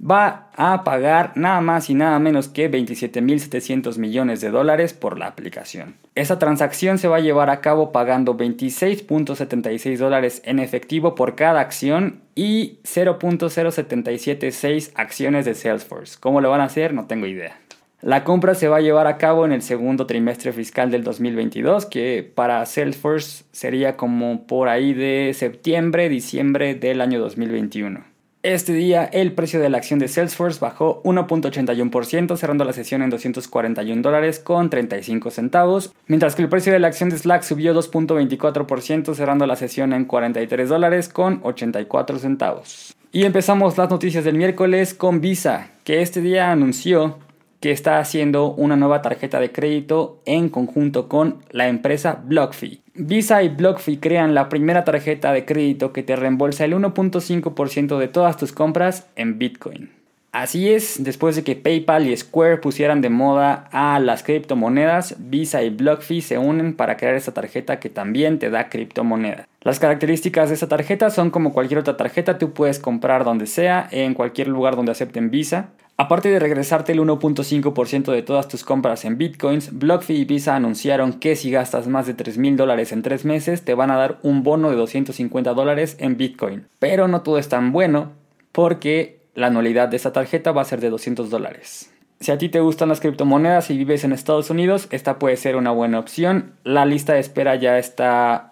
Va 0.00 0.48
a 0.54 0.84
pagar 0.84 1.32
nada 1.34 1.60
más 1.60 1.90
y 1.90 1.94
nada 1.94 2.20
menos 2.20 2.46
que 2.46 2.70
27.700 2.70 3.98
millones 3.98 4.40
de 4.40 4.50
dólares 4.50 4.94
por 4.94 5.18
la 5.18 5.26
aplicación. 5.26 5.96
Esa 6.14 6.38
transacción 6.38 6.98
se 6.98 7.08
va 7.08 7.16
a 7.16 7.20
llevar 7.20 7.50
a 7.50 7.60
cabo 7.60 7.90
pagando 7.90 8.36
26.76 8.36 9.98
dólares 9.98 10.40
en 10.44 10.60
efectivo 10.60 11.16
por 11.16 11.34
cada 11.34 11.58
acción 11.58 12.20
y 12.36 12.78
0.0776 12.84 14.92
acciones 14.94 15.44
de 15.44 15.56
Salesforce. 15.56 16.16
¿Cómo 16.20 16.40
lo 16.40 16.50
van 16.50 16.60
a 16.60 16.66
hacer? 16.66 16.94
No 16.94 17.06
tengo 17.06 17.26
idea. 17.26 17.58
La 18.00 18.22
compra 18.22 18.54
se 18.54 18.68
va 18.68 18.76
a 18.76 18.80
llevar 18.80 19.08
a 19.08 19.18
cabo 19.18 19.44
en 19.44 19.50
el 19.50 19.60
segundo 19.60 20.06
trimestre 20.06 20.52
fiscal 20.52 20.90
del 20.92 21.02
2022, 21.02 21.86
que 21.86 22.30
para 22.32 22.64
Salesforce 22.64 23.44
sería 23.50 23.96
como 23.96 24.46
por 24.46 24.68
ahí 24.68 24.94
de 24.94 25.32
septiembre, 25.34 26.08
diciembre 26.08 26.76
del 26.76 27.00
año 27.00 27.18
2021. 27.18 28.04
Este 28.44 28.72
día 28.72 29.04
el 29.04 29.32
precio 29.32 29.58
de 29.58 29.68
la 29.68 29.78
acción 29.78 29.98
de 29.98 30.06
Salesforce 30.06 30.60
bajó 30.60 31.02
1.81%, 31.02 32.36
cerrando 32.36 32.64
la 32.64 32.72
sesión 32.72 33.02
en 33.02 33.10
241 33.10 34.00
dólares 34.00 34.38
con 34.38 34.70
35 34.70 35.32
centavos, 35.32 35.92
mientras 36.06 36.36
que 36.36 36.42
el 36.42 36.48
precio 36.48 36.72
de 36.72 36.78
la 36.78 36.86
acción 36.86 37.10
de 37.10 37.18
Slack 37.18 37.42
subió 37.42 37.74
2.24%, 37.74 39.12
cerrando 39.16 39.44
la 39.44 39.56
sesión 39.56 39.92
en 39.92 40.04
43 40.04 40.68
dólares 40.68 41.08
con 41.08 41.40
84 41.42 42.20
centavos. 42.20 42.94
Y 43.10 43.24
empezamos 43.24 43.76
las 43.76 43.90
noticias 43.90 44.22
del 44.22 44.36
miércoles 44.36 44.94
con 44.94 45.20
Visa, 45.20 45.70
que 45.82 46.00
este 46.00 46.20
día 46.20 46.52
anunció 46.52 47.18
que 47.60 47.70
está 47.72 47.98
haciendo 47.98 48.52
una 48.52 48.76
nueva 48.76 49.02
tarjeta 49.02 49.40
de 49.40 49.52
crédito 49.52 50.20
en 50.26 50.48
conjunto 50.48 51.08
con 51.08 51.38
la 51.50 51.68
empresa 51.68 52.22
BlockFi. 52.24 52.80
Visa 52.94 53.42
y 53.42 53.48
BlockFi 53.48 53.98
crean 53.98 54.34
la 54.34 54.48
primera 54.48 54.84
tarjeta 54.84 55.32
de 55.32 55.44
crédito 55.44 55.92
que 55.92 56.02
te 56.02 56.16
reembolsa 56.16 56.64
el 56.64 56.74
1.5% 56.74 57.98
de 57.98 58.08
todas 58.08 58.36
tus 58.36 58.52
compras 58.52 59.06
en 59.16 59.38
Bitcoin. 59.38 59.90
Así 60.30 60.70
es, 60.70 61.02
después 61.02 61.36
de 61.36 61.42
que 61.42 61.56
PayPal 61.56 62.06
y 62.06 62.14
Square 62.16 62.58
pusieran 62.58 63.00
de 63.00 63.08
moda 63.08 63.68
a 63.72 63.98
las 63.98 64.22
criptomonedas, 64.22 65.16
Visa 65.18 65.62
y 65.62 65.70
BlockFi 65.70 66.20
se 66.20 66.38
unen 66.38 66.76
para 66.76 66.98
crear 66.98 67.14
esta 67.14 67.32
tarjeta 67.32 67.80
que 67.80 67.88
también 67.88 68.38
te 68.38 68.50
da 68.50 68.68
criptomonedas. 68.68 69.46
Las 69.62 69.80
características 69.80 70.50
de 70.50 70.54
esta 70.54 70.68
tarjeta 70.68 71.08
son 71.10 71.30
como 71.30 71.52
cualquier 71.52 71.80
otra 71.80 71.96
tarjeta, 71.96 72.36
tú 72.36 72.52
puedes 72.52 72.78
comprar 72.78 73.24
donde 73.24 73.46
sea, 73.46 73.88
en 73.90 74.12
cualquier 74.12 74.48
lugar 74.48 74.76
donde 74.76 74.92
acepten 74.92 75.30
Visa. 75.30 75.70
Aparte 76.00 76.30
de 76.30 76.38
regresarte 76.38 76.92
el 76.92 77.00
1.5% 77.00 78.12
de 78.12 78.22
todas 78.22 78.46
tus 78.46 78.62
compras 78.62 79.04
en 79.04 79.18
bitcoins, 79.18 79.76
BlockFi 79.76 80.18
y 80.18 80.24
Visa 80.26 80.54
anunciaron 80.54 81.14
que 81.14 81.34
si 81.34 81.50
gastas 81.50 81.88
más 81.88 82.06
de 82.06 82.14
3 82.14 82.38
mil 82.38 82.56
dólares 82.56 82.92
en 82.92 83.02
3 83.02 83.24
meses, 83.24 83.64
te 83.64 83.74
van 83.74 83.90
a 83.90 83.96
dar 83.96 84.20
un 84.22 84.44
bono 84.44 84.70
de 84.70 84.76
250 84.76 85.54
dólares 85.54 85.96
en 85.98 86.16
bitcoin. 86.16 86.68
Pero 86.78 87.08
no 87.08 87.22
todo 87.22 87.36
es 87.36 87.48
tan 87.48 87.72
bueno, 87.72 88.12
porque 88.52 89.18
la 89.34 89.48
anualidad 89.48 89.88
de 89.88 89.96
esta 89.96 90.12
tarjeta 90.12 90.52
va 90.52 90.62
a 90.62 90.66
ser 90.66 90.80
de 90.80 90.90
200 90.90 91.30
dólares. 91.30 91.92
Si 92.20 92.30
a 92.30 92.38
ti 92.38 92.48
te 92.48 92.60
gustan 92.60 92.90
las 92.90 93.00
criptomonedas 93.00 93.68
y 93.70 93.76
vives 93.76 94.04
en 94.04 94.12
Estados 94.12 94.50
Unidos, 94.50 94.86
esta 94.92 95.18
puede 95.18 95.36
ser 95.36 95.56
una 95.56 95.72
buena 95.72 95.98
opción. 95.98 96.52
La 96.62 96.86
lista 96.86 97.14
de 97.14 97.20
espera 97.20 97.56
ya 97.56 97.76
está 97.76 98.47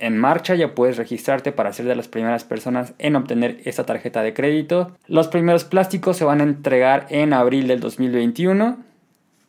en 0.00 0.18
marcha, 0.18 0.54
ya 0.54 0.74
puedes 0.74 0.96
registrarte 0.96 1.52
para 1.52 1.72
ser 1.72 1.86
de 1.86 1.94
las 1.94 2.08
primeras 2.08 2.44
personas 2.44 2.94
en 2.98 3.16
obtener 3.16 3.60
esta 3.64 3.84
tarjeta 3.84 4.22
de 4.22 4.34
crédito. 4.34 4.96
Los 5.06 5.28
primeros 5.28 5.64
plásticos 5.64 6.16
se 6.16 6.24
van 6.24 6.40
a 6.40 6.44
entregar 6.44 7.06
en 7.10 7.32
abril 7.32 7.68
del 7.68 7.80
2021 7.80 8.78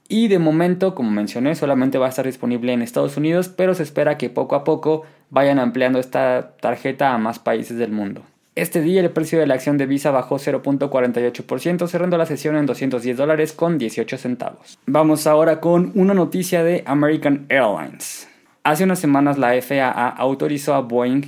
y 0.07 0.27
de 0.27 0.39
momento, 0.39 0.93
como 0.93 1.09
mencioné, 1.09 1.55
solamente 1.55 1.97
va 1.97 2.07
a 2.07 2.09
estar 2.09 2.25
disponible 2.25 2.73
en 2.73 2.81
Estados 2.81 3.15
Unidos, 3.15 3.47
pero 3.47 3.73
se 3.73 3.83
espera 3.83 4.17
que 4.17 4.29
poco 4.29 4.55
a 4.55 4.65
poco 4.65 5.03
vayan 5.29 5.57
ampliando 5.57 5.99
esta 5.99 6.57
tarjeta 6.59 7.13
a 7.13 7.17
más 7.17 7.39
países 7.39 7.77
del 7.77 7.93
mundo. 7.93 8.23
Este 8.53 8.81
día 8.81 8.99
el 8.99 9.09
precio 9.11 9.39
de 9.39 9.47
la 9.47 9.53
acción 9.53 9.77
de 9.77 9.85
Visa 9.85 10.11
bajó 10.11 10.35
0.48%, 10.35 11.87
cerrando 11.87 12.17
la 12.17 12.25
sesión 12.25 12.57
en 12.57 12.65
210 12.65 13.15
dólares 13.15 13.53
con 13.53 13.77
18 13.77 14.17
centavos. 14.17 14.77
Vamos 14.85 15.25
ahora 15.25 15.61
con 15.61 15.93
una 15.95 16.13
noticia 16.13 16.61
de 16.61 16.83
American 16.85 17.45
Airlines. 17.47 18.27
Hace 18.63 18.83
unas 18.83 18.99
semanas 18.99 19.39
la 19.39 19.59
FAA 19.59 20.09
autorizó 20.09 20.75
a 20.75 20.81
Boeing 20.81 21.23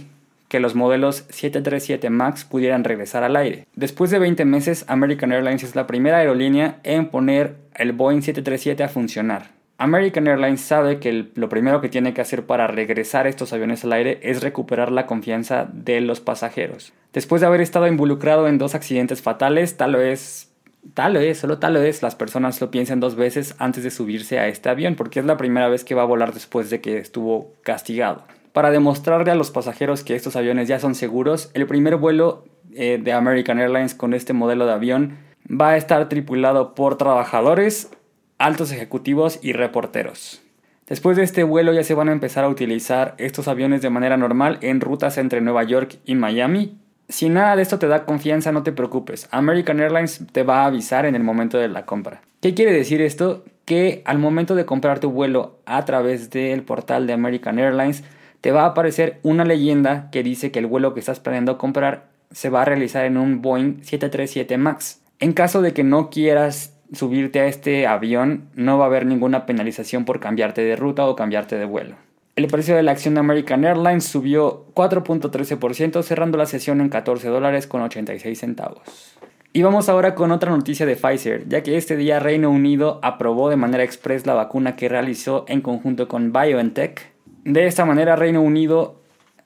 que 0.50 0.60
los 0.60 0.76
modelos 0.76 1.26
737 1.30 2.12
MAX 2.12 2.44
pudieran 2.44 2.84
regresar 2.84 3.24
al 3.24 3.36
aire. 3.36 3.66
Después 3.76 4.12
de 4.12 4.20
20 4.20 4.46
meses, 4.46 4.86
American 4.88 5.32
Airlines 5.32 5.64
es 5.64 5.76
la 5.76 5.88
primera 5.88 6.20
aerolínea 6.20 6.78
en 6.84 7.10
poner 7.10 7.56
el 7.74 7.92
Boeing 7.92 8.22
737 8.22 8.84
a 8.84 8.88
funcionar. 8.88 9.50
American 9.80 10.28
Airlines 10.28 10.62
sabe 10.62 11.00
que 11.00 11.30
lo 11.34 11.50
primero 11.50 11.82
que 11.82 11.90
tiene 11.90 12.14
que 12.14 12.22
hacer 12.22 12.46
para 12.46 12.68
regresar 12.68 13.26
estos 13.26 13.52
aviones 13.52 13.84
al 13.84 13.94
aire 13.94 14.20
es 14.22 14.44
recuperar 14.44 14.92
la 14.92 15.08
confianza 15.08 15.68
de 15.74 16.02
los 16.02 16.20
pasajeros. 16.20 16.94
Después 17.14 17.42
de 17.42 17.48
haber 17.48 17.62
estado 17.62 17.88
involucrado 17.88 18.48
en 18.48 18.60
dos 18.60 18.76
accidentes 18.76 19.24
fatales, 19.24 19.76
tal 19.76 19.96
vez 19.96 20.53
Tal 20.94 21.14
vez, 21.14 21.40
solo 21.40 21.60
tal 21.60 21.74
vez 21.76 22.04
las 22.04 22.16
personas 22.16 22.60
lo 22.60 22.70
piensen 22.70 23.00
dos 23.00 23.16
veces 23.16 23.56
antes 23.58 23.84
de 23.84 23.92
subirse 23.92 24.40
a 24.40 24.48
este 24.48 24.70
avión, 24.70 24.96
porque 24.96 25.20
es 25.20 25.26
la 25.26 25.38
primera 25.38 25.70
vez 25.70 25.84
que 25.84 25.96
va 25.96 26.02
a 26.02 26.06
volar 26.06 26.34
después 26.34 26.70
de 26.70 26.82
que 26.82 26.98
estuvo 26.98 27.54
castigado. 27.64 28.24
Para 28.52 28.70
demostrarle 28.70 29.32
a 29.32 29.36
los 29.36 29.50
pasajeros 29.50 30.04
que 30.04 30.16
estos 30.16 30.36
aviones 30.36 30.68
ya 30.68 30.80
son 30.80 30.94
seguros, 30.94 31.50
el 31.54 31.66
primer 31.66 31.96
vuelo 31.96 32.46
eh, 32.74 33.00
de 33.02 33.14
American 33.14 33.60
Airlines 33.60 33.96
con 33.96 34.14
este 34.14 34.34
modelo 34.34 34.66
de 34.66 34.74
avión 34.74 35.18
va 35.50 35.70
a 35.70 35.78
estar 35.78 36.08
tripulado 36.10 36.76
por 36.76 36.98
trabajadores, 36.98 37.90
altos 38.38 38.72
ejecutivos 38.72 39.40
y 39.42 39.54
reporteros. 39.54 40.42
Después 40.88 41.18
de 41.18 41.24
este 41.24 41.44
vuelo 41.44 41.74
ya 41.74 41.84
se 41.84 41.94
van 41.94 42.10
a 42.10 42.12
empezar 42.12 42.44
a 42.44 42.50
utilizar 42.50 43.16
estos 43.18 43.48
aviones 43.48 43.82
de 43.82 43.90
manera 43.90 44.18
normal 44.18 44.60
en 44.62 44.82
rutas 44.82 45.18
entre 45.18 45.42
Nueva 45.42 45.64
York 45.64 45.98
y 46.06 46.16
Miami, 46.16 46.78
si 47.14 47.30
nada 47.30 47.56
de 47.56 47.62
esto 47.62 47.78
te 47.78 47.88
da 47.88 48.06
confianza, 48.06 48.52
no 48.52 48.64
te 48.64 48.72
preocupes. 48.72 49.28
American 49.30 49.80
Airlines 49.80 50.26
te 50.32 50.42
va 50.42 50.64
a 50.64 50.66
avisar 50.66 51.06
en 51.06 51.14
el 51.14 51.24
momento 51.24 51.60
de 51.60 51.68
la 51.68 51.86
compra. 51.86 52.24
¿Qué 52.42 52.56
quiere 52.56 52.72
decir 52.74 53.02
esto? 53.04 53.46
Que 53.66 54.02
al 54.06 54.18
momento 54.18 54.56
de 54.56 54.66
comprar 54.66 54.98
tu 54.98 55.12
vuelo 55.12 55.60
a 55.68 55.86
través 55.86 56.32
del 56.32 56.64
portal 56.64 57.06
de 57.06 57.14
American 57.14 57.60
Airlines, 57.60 58.04
te 58.42 58.52
va 58.52 58.64
a 58.64 58.70
aparecer 58.70 59.20
una 59.22 59.46
leyenda 59.46 60.10
que 60.12 60.24
dice 60.24 60.50
que 60.52 60.58
el 60.58 60.66
vuelo 60.66 60.96
que 60.96 61.02
estás 61.02 61.20
planeando 61.20 61.60
comprar 61.60 62.08
se 62.32 62.50
va 62.50 62.64
a 62.64 62.66
realizar 62.66 63.06
en 63.06 63.18
un 63.18 63.44
Boeing 63.44 63.84
737 63.84 64.58
MAX. 64.58 65.00
En 65.20 65.34
caso 65.34 65.62
de 65.62 65.72
que 65.72 65.84
no 65.84 66.10
quieras 66.10 66.76
subirte 66.94 67.42
a 67.42 67.46
este 67.46 67.86
avión, 67.86 68.50
no 68.56 68.80
va 68.80 68.86
a 68.86 68.88
haber 68.88 69.06
ninguna 69.06 69.46
penalización 69.46 70.04
por 70.04 70.20
cambiarte 70.20 70.64
de 70.64 70.76
ruta 70.76 71.06
o 71.06 71.16
cambiarte 71.16 71.60
de 71.60 71.66
vuelo. 71.66 71.96
El 72.36 72.48
precio 72.48 72.76
de 72.76 72.82
la 72.82 72.94
acción 72.94 73.14
de 73.14 73.20
American 73.20 73.64
Airlines 73.64 74.06
subió 74.06 74.66
4.13%, 74.74 76.02
cerrando 76.02 76.36
la 76.36 76.48
sesión 76.48 76.82
en 76.82 76.90
14 76.90 77.28
dólares 77.28 77.68
con 77.68 77.84
86 77.84 78.40
centavos. 78.40 79.20
Y 79.54 79.62
vamos 79.62 79.88
ahora 79.88 80.16
con 80.16 80.32
otra 80.32 80.50
noticia 80.50 80.88
de 80.88 80.96
Pfizer, 80.96 81.48
ya 81.48 81.62
que 81.62 81.78
este 81.78 81.96
día 81.96 82.20
Reino 82.20 82.50
Unido 82.50 83.00
aprobó 83.04 83.52
de 83.52 83.56
manera 83.56 83.84
express 83.84 84.26
la 84.26 84.34
vacuna 84.34 84.76
que 84.76 84.90
realizó 84.90 85.46
en 85.48 85.62
conjunto 85.62 86.08
con 86.08 86.34
BioNTech. 86.34 87.14
De 87.44 87.68
esta 87.68 87.86
manera 87.86 88.16
Reino 88.16 88.42
Unido 88.42 89.00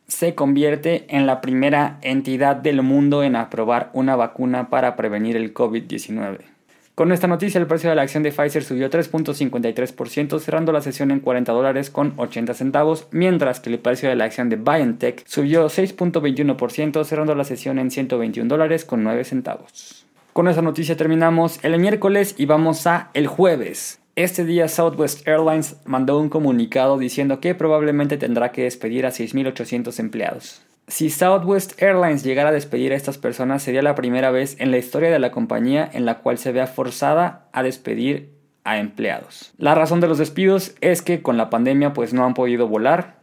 se 0.07 0.33
convierte 0.33 1.07
en 1.09 1.27
la 1.27 1.41
primera 1.41 1.99
entidad 2.01 2.55
del 2.55 2.83
mundo 2.83 3.21
en 3.21 3.35
aprobar 3.35 3.89
una 3.91 4.15
vacuna 4.15 4.69
para 4.69 4.95
prevenir 4.95 5.35
el 5.35 5.53
COVID-19. 5.53 6.56
Con 6.97 7.11
esta 7.11 7.27
noticia, 7.27 7.61
el 7.61 7.67
precio 7.67 7.91
de 7.91 7.95
la 7.95 8.01
acción 8.01 8.23
de 8.23 8.31
Pfizer 8.31 8.63
subió 8.63 8.89
3.53%, 8.89 10.39
cerrando 10.39 10.71
la 10.71 10.81
sesión 10.81 11.11
en 11.11 11.19
40 11.19 11.51
dólares 11.51 11.91
con 11.91 12.13
80 12.17 12.55
centavos, 12.55 13.07
mientras 13.11 13.59
que 13.59 13.69
el 13.69 13.77
precio 13.77 14.09
de 14.09 14.15
la 14.15 14.25
acción 14.25 14.49
de 14.49 14.55
BioNTech 14.55 15.23
subió 15.27 15.67
6.21%, 15.67 17.03
cerrando 17.05 17.35
la 17.35 17.43
sesión 17.43 17.77
en 17.77 17.91
121 17.91 18.49
dólares 18.49 18.83
con 18.83 19.03
9 19.03 19.25
centavos. 19.25 20.07
Con 20.33 20.47
esta 20.47 20.63
noticia 20.63 20.97
terminamos 20.97 21.63
el 21.63 21.77
miércoles 21.77 22.33
y 22.35 22.47
vamos 22.47 22.87
a 22.87 23.11
el 23.13 23.27
jueves. 23.27 23.99
Este 24.15 24.43
día 24.43 24.67
Southwest 24.67 25.27
Airlines 25.27 25.75
mandó 25.85 26.17
un 26.19 26.29
comunicado 26.29 26.97
diciendo 26.97 27.39
que 27.39 27.53
probablemente 27.53 28.17
tendrá 28.17 28.51
que 28.51 28.63
despedir 28.63 29.05
a 29.05 29.09
6.800 29.09 29.99
empleados. 29.99 30.66
Si 30.87 31.09
Southwest 31.09 31.81
Airlines 31.81 32.23
llegara 32.23 32.49
a 32.49 32.53
despedir 32.53 32.93
a 32.93 32.95
estas 32.95 33.17
personas, 33.17 33.61
sería 33.61 33.81
la 33.81 33.95
primera 33.95 34.31
vez 34.31 34.55
en 34.59 34.71
la 34.71 34.77
historia 34.77 35.11
de 35.11 35.19
la 35.19 35.31
compañía 35.31 35.89
en 35.91 36.05
la 36.05 36.19
cual 36.19 36.37
se 36.37 36.53
vea 36.53 36.65
forzada 36.65 37.49
a 37.51 37.61
despedir 37.61 38.31
a 38.63 38.77
empleados. 38.77 39.53
La 39.57 39.75
razón 39.75 39.99
de 39.99 40.07
los 40.07 40.17
despidos 40.17 40.75
es 40.79 41.01
que 41.01 41.21
con 41.21 41.35
la 41.37 41.49
pandemia 41.49 41.93
pues 41.93 42.13
no 42.13 42.25
han 42.25 42.33
podido 42.33 42.67
volar, 42.67 43.17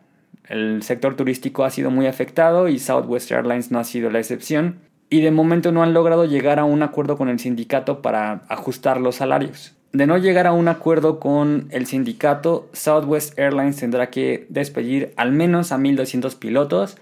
el 0.49 0.83
sector 0.83 1.16
turístico 1.16 1.64
ha 1.64 1.71
sido 1.71 1.90
muy 1.90 2.06
afectado 2.06 2.68
y 2.68 2.78
Southwest 2.78 3.30
Airlines 3.30 3.71
no 3.71 3.78
ha 3.78 3.85
sido 3.85 4.11
la 4.11 4.18
excepción 4.18 4.80
y 5.09 5.23
de 5.23 5.30
momento 5.30 5.73
no 5.73 5.83
han 5.83 5.94
logrado 5.94 6.26
llegar 6.26 6.59
a 6.59 6.64
un 6.64 6.83
acuerdo 6.83 7.16
con 7.16 7.28
el 7.30 7.38
sindicato 7.38 8.02
para 8.02 8.42
ajustar 8.49 9.00
los 9.00 9.16
salarios. 9.16 9.75
De 9.92 10.06
no 10.06 10.18
llegar 10.18 10.47
a 10.47 10.52
un 10.52 10.68
acuerdo 10.68 11.18
con 11.18 11.68
el 11.71 11.87
sindicato, 11.87 12.68
Southwest 12.73 13.38
Airlines 13.38 13.76
tendrá 13.76 14.11
que 14.11 14.47
despedir 14.50 15.14
al 15.16 15.33
menos 15.33 15.73
a 15.73 15.78
1.200 15.78 16.37
pilotos 16.38 16.99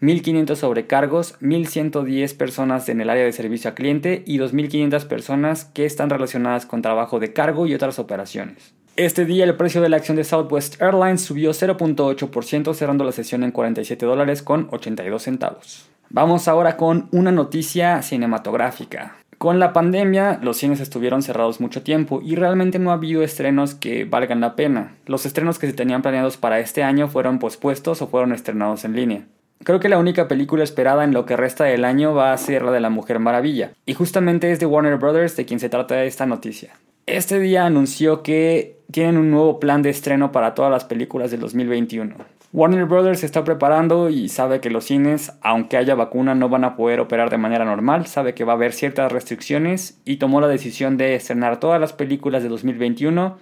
1.500 0.00 0.54
sobrecargos, 0.54 1.38
1.110 1.40 2.36
personas 2.36 2.88
en 2.88 3.00
el 3.00 3.10
área 3.10 3.24
de 3.24 3.32
servicio 3.32 3.70
a 3.70 3.74
cliente 3.74 4.22
y 4.26 4.38
2.500 4.38 5.06
personas 5.06 5.64
que 5.64 5.86
están 5.86 6.10
relacionadas 6.10 6.66
con 6.66 6.82
trabajo 6.82 7.18
de 7.18 7.32
cargo 7.32 7.66
y 7.66 7.74
otras 7.74 7.98
operaciones. 7.98 8.74
Este 8.96 9.24
día 9.24 9.44
el 9.44 9.56
precio 9.56 9.80
de 9.80 9.88
la 9.88 9.96
acción 9.98 10.16
de 10.16 10.24
Southwest 10.24 10.80
Airlines 10.82 11.22
subió 11.22 11.52
0.8% 11.52 12.74
cerrando 12.74 13.04
la 13.04 13.12
sesión 13.12 13.44
en 13.44 13.52
47 13.52 14.04
dólares 14.04 14.42
con 14.42 14.68
82 14.72 15.22
centavos. 15.22 15.88
Vamos 16.10 16.48
ahora 16.48 16.76
con 16.76 17.08
una 17.12 17.30
noticia 17.30 18.02
cinematográfica. 18.02 19.16
Con 19.38 19.60
la 19.60 19.72
pandemia, 19.72 20.40
los 20.42 20.56
cines 20.56 20.80
estuvieron 20.80 21.22
cerrados 21.22 21.60
mucho 21.60 21.82
tiempo 21.82 22.20
y 22.24 22.34
realmente 22.34 22.80
no 22.80 22.90
ha 22.90 22.94
habido 22.94 23.22
estrenos 23.22 23.76
que 23.76 24.04
valgan 24.04 24.40
la 24.40 24.56
pena. 24.56 24.96
Los 25.06 25.26
estrenos 25.26 25.60
que 25.60 25.68
se 25.68 25.74
tenían 25.74 26.02
planeados 26.02 26.36
para 26.36 26.58
este 26.58 26.82
año 26.82 27.06
fueron 27.06 27.38
pospuestos 27.38 28.02
o 28.02 28.08
fueron 28.08 28.32
estrenados 28.32 28.84
en 28.84 28.96
línea. 28.96 29.26
Creo 29.64 29.80
que 29.80 29.88
la 29.88 29.98
única 29.98 30.28
película 30.28 30.64
esperada 30.64 31.04
en 31.04 31.12
lo 31.12 31.26
que 31.26 31.36
resta 31.36 31.64
del 31.64 31.84
año 31.84 32.14
va 32.14 32.32
a 32.32 32.38
ser 32.38 32.62
la 32.62 32.72
de 32.72 32.80
la 32.80 32.90
Mujer 32.90 33.18
Maravilla, 33.18 33.72
y 33.86 33.94
justamente 33.94 34.50
es 34.52 34.60
de 34.60 34.66
Warner 34.66 34.96
Brothers 34.96 35.36
de 35.36 35.44
quien 35.44 35.60
se 35.60 35.68
trata 35.68 36.04
esta 36.04 36.26
noticia. 36.26 36.70
Este 37.06 37.40
día 37.40 37.64
anunció 37.64 38.22
que 38.22 38.76
tienen 38.90 39.16
un 39.16 39.30
nuevo 39.30 39.58
plan 39.60 39.82
de 39.82 39.90
estreno 39.90 40.30
para 40.30 40.54
todas 40.54 40.70
las 40.70 40.84
películas 40.84 41.30
del 41.30 41.40
2021. 41.40 42.14
Warner 42.52 42.86
Brothers 42.86 43.24
está 43.24 43.44
preparando 43.44 44.08
y 44.08 44.30
sabe 44.30 44.60
que 44.60 44.70
los 44.70 44.84
cines, 44.84 45.32
aunque 45.42 45.76
haya 45.76 45.94
vacuna, 45.94 46.34
no 46.34 46.48
van 46.48 46.64
a 46.64 46.76
poder 46.76 47.00
operar 47.00 47.28
de 47.28 47.36
manera 47.36 47.66
normal, 47.66 48.06
sabe 48.06 48.34
que 48.34 48.44
va 48.44 48.54
a 48.54 48.56
haber 48.56 48.72
ciertas 48.72 49.12
restricciones 49.12 50.00
y 50.06 50.16
tomó 50.16 50.40
la 50.40 50.48
decisión 50.48 50.96
de 50.96 51.14
estrenar 51.14 51.60
todas 51.60 51.78
las 51.78 51.92
películas 51.92 52.42
de 52.42 52.48
2021 52.48 53.36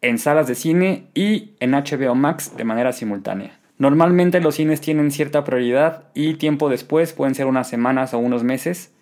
en 0.00 0.18
salas 0.18 0.46
de 0.46 0.54
cine 0.54 1.06
y 1.14 1.52
en 1.60 1.72
HBO 1.72 2.14
Max 2.14 2.56
de 2.56 2.64
manera 2.64 2.92
simultánea. 2.92 3.58
Normalmente 3.78 4.40
los 4.40 4.54
cines 4.54 4.80
tienen 4.80 5.10
cierta 5.10 5.44
prioridad 5.44 6.04
y 6.14 6.34
tiempo 6.34 6.70
después, 6.70 7.12
pueden 7.12 7.34
ser 7.34 7.46
unas 7.46 7.68
semanas 7.68 8.14
o 8.14 8.18
unos 8.18 8.42
meses, 8.42 8.92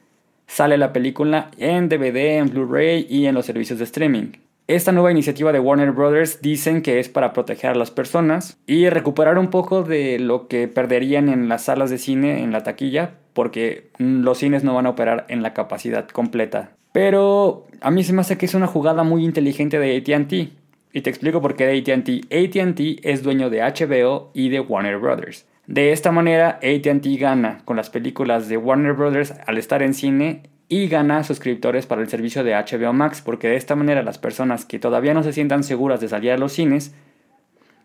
sale 0.47 0.79
la 0.79 0.93
película 0.93 1.51
en 1.59 1.89
DVD, 1.89 2.39
en 2.39 2.51
Blu-ray 2.51 3.07
y 3.09 3.27
en 3.27 3.35
los 3.35 3.47
servicios 3.47 3.79
de 3.79 3.85
streaming. 3.85 4.33
Esta 4.67 4.93
nueva 4.93 5.13
iniciativa 5.13 5.53
de 5.53 5.61
Warner 5.61 5.93
Brothers 5.93 6.41
dicen 6.41 6.81
que 6.81 6.99
es 6.99 7.11
para 7.11 7.35
proteger 7.35 7.71
a 7.73 7.75
las 7.75 7.91
personas 7.91 8.57
y 8.67 8.89
recuperar 8.89 9.37
un 9.39 9.51
poco 9.51 9.83
de 9.83 10.19
lo 10.19 10.49
que 10.49 10.69
perderían 10.69 11.29
en 11.29 11.51
las 11.51 11.65
salas 11.65 11.91
de 11.91 11.99
cine 11.99 12.43
en 12.43 12.51
la 12.51 12.63
taquilla, 12.63 13.11
porque 13.35 13.91
los 13.99 14.39
cines 14.39 14.65
no 14.65 14.75
van 14.75 14.87
a 14.87 14.91
operar 14.91 15.27
en 15.29 15.43
la 15.43 15.53
capacidad 15.53 16.09
completa 16.09 16.71
Pero 16.93 17.67
a 17.83 17.91
mí 17.91 18.05
se 18.05 18.15
me 18.15 18.23
hace 18.23 18.39
que 18.39 18.47
es 18.47 18.55
una 18.55 18.67
jugada 18.67 19.03
muy 19.03 19.25
inteligente 19.25 19.79
de 19.79 19.99
ATT. 19.99 20.64
Y 20.95 21.03
te 21.03 21.11
explico 21.11 21.43
por 21.43 21.57
qué 21.57 21.67
de 21.67 21.79
ATT. 21.79 22.33
ATT 22.33 23.05
es 23.05 23.25
dueño 23.25 23.51
de 23.51 23.63
HBO 23.63 24.31
y 24.33 24.49
de 24.49 24.61
Warner 24.61 24.99
Brothers. 24.99 25.45
De 25.67 25.91
esta 25.91 26.13
manera, 26.13 26.61
ATT 26.63 27.05
gana 27.19 27.59
con 27.65 27.77
las 27.77 27.91
películas 27.91 28.49
de 28.49 28.57
Warner 28.57 28.93
Brothers 28.93 29.35
al 29.45 29.59
estar 29.59 29.83
en 29.83 29.93
cine 29.93 30.45
y 30.69 30.87
gana 30.87 31.25
suscriptores 31.25 31.87
para 31.87 32.01
el 32.01 32.09
servicio 32.09 32.45
de 32.45 32.55
HBO 32.55 32.93
Max, 32.93 33.23
porque 33.23 33.49
de 33.49 33.57
esta 33.57 33.75
manera 33.75 34.05
las 34.05 34.19
personas 34.19 34.65
que 34.65 34.79
todavía 34.79 35.15
no 35.15 35.25
se 35.25 35.33
sientan 35.33 35.65
seguras 35.65 36.01
de 36.01 36.09
salir 36.09 36.31
a 36.31 36.39
los 36.39 36.53
cines 36.53 36.95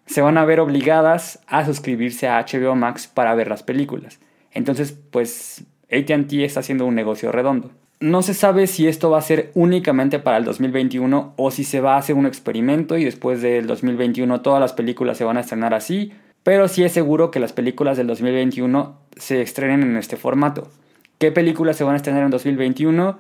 se 0.06 0.22
van 0.22 0.38
a 0.38 0.46
ver 0.46 0.60
obligadas 0.60 1.40
a 1.48 1.66
suscribirse 1.66 2.28
a 2.28 2.46
HBO 2.46 2.76
Max 2.76 3.08
para 3.08 3.34
ver 3.34 3.48
las 3.48 3.64
películas. 3.64 4.20
Entonces, 4.52 4.92
pues 4.92 5.66
ATT 5.92 6.34
está 6.34 6.60
haciendo 6.60 6.86
un 6.86 6.94
negocio 6.94 7.32
redondo. 7.32 7.72
No 8.02 8.22
se 8.22 8.34
sabe 8.34 8.66
si 8.68 8.88
esto 8.88 9.10
va 9.10 9.18
a 9.18 9.22
ser 9.22 9.52
únicamente 9.56 10.20
para 10.20 10.38
el 10.38 10.46
2021 10.46 11.34
o 11.36 11.52
si 11.52 11.66
se 11.66 11.82
va 11.82 11.96
a 11.96 11.98
hacer 11.98 12.16
un 12.16 12.26
experimento 12.26 12.98
y 12.98 13.04
después 13.04 13.42
del 13.42 13.68
2021 13.68 14.40
todas 14.40 14.62
las 14.62 14.72
películas 14.72 15.18
se 15.18 15.26
van 15.26 15.36
a 15.36 15.42
estrenar 15.42 15.74
así, 15.74 16.14
pero 16.44 16.70
sí 16.70 16.86
es 16.86 16.94
seguro 16.94 17.30
que 17.30 17.42
las 17.42 17.52
películas 17.52 17.98
del 17.98 18.08
2021 18.08 18.98
se 19.18 19.42
estrenen 19.42 19.84
en 19.84 19.98
este 19.98 20.16
formato. 20.16 20.70
¿Qué 21.18 21.34
películas 21.34 21.76
se 21.76 21.84
van 21.84 21.96
a 21.96 21.98
estrenar 21.98 22.24
en 22.24 22.32
2021? 22.32 23.20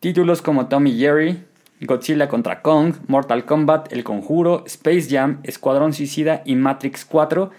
Títulos 0.00 0.42
como 0.42 0.68
Tommy 0.68 0.98
Jerry, 0.98 1.42
Godzilla 1.80 2.28
contra 2.28 2.60
Kong, 2.60 2.96
Mortal 3.06 3.46
Kombat, 3.46 3.94
El 3.94 4.04
Conjuro, 4.04 4.62
Space 4.66 5.06
Jam, 5.08 5.40
Escuadrón 5.42 5.94
Suicida 5.94 6.42
y 6.44 6.54
Matrix 6.54 7.06
4 7.06 7.50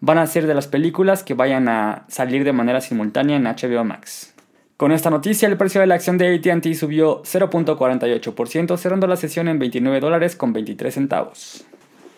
van 0.00 0.18
a 0.18 0.26
ser 0.26 0.46
de 0.46 0.52
las 0.52 0.66
películas 0.68 1.24
que 1.24 1.32
vayan 1.32 1.68
a 1.68 2.04
salir 2.08 2.44
de 2.44 2.52
manera 2.52 2.82
simultánea 2.82 3.36
en 3.36 3.44
HBO 3.44 3.84
Max. 3.84 4.34
Con 4.80 4.92
esta 4.92 5.10
noticia, 5.10 5.46
el 5.46 5.58
precio 5.58 5.82
de 5.82 5.86
la 5.86 5.96
acción 5.96 6.16
de 6.16 6.34
ATT 6.34 6.72
subió 6.72 7.22
0.48%, 7.24 8.78
cerrando 8.78 9.06
la 9.06 9.16
sesión 9.16 9.46
en 9.48 9.58
29 9.58 10.00
dólares 10.00 10.36
con 10.36 10.54
23 10.54 10.94
centavos. 10.94 11.66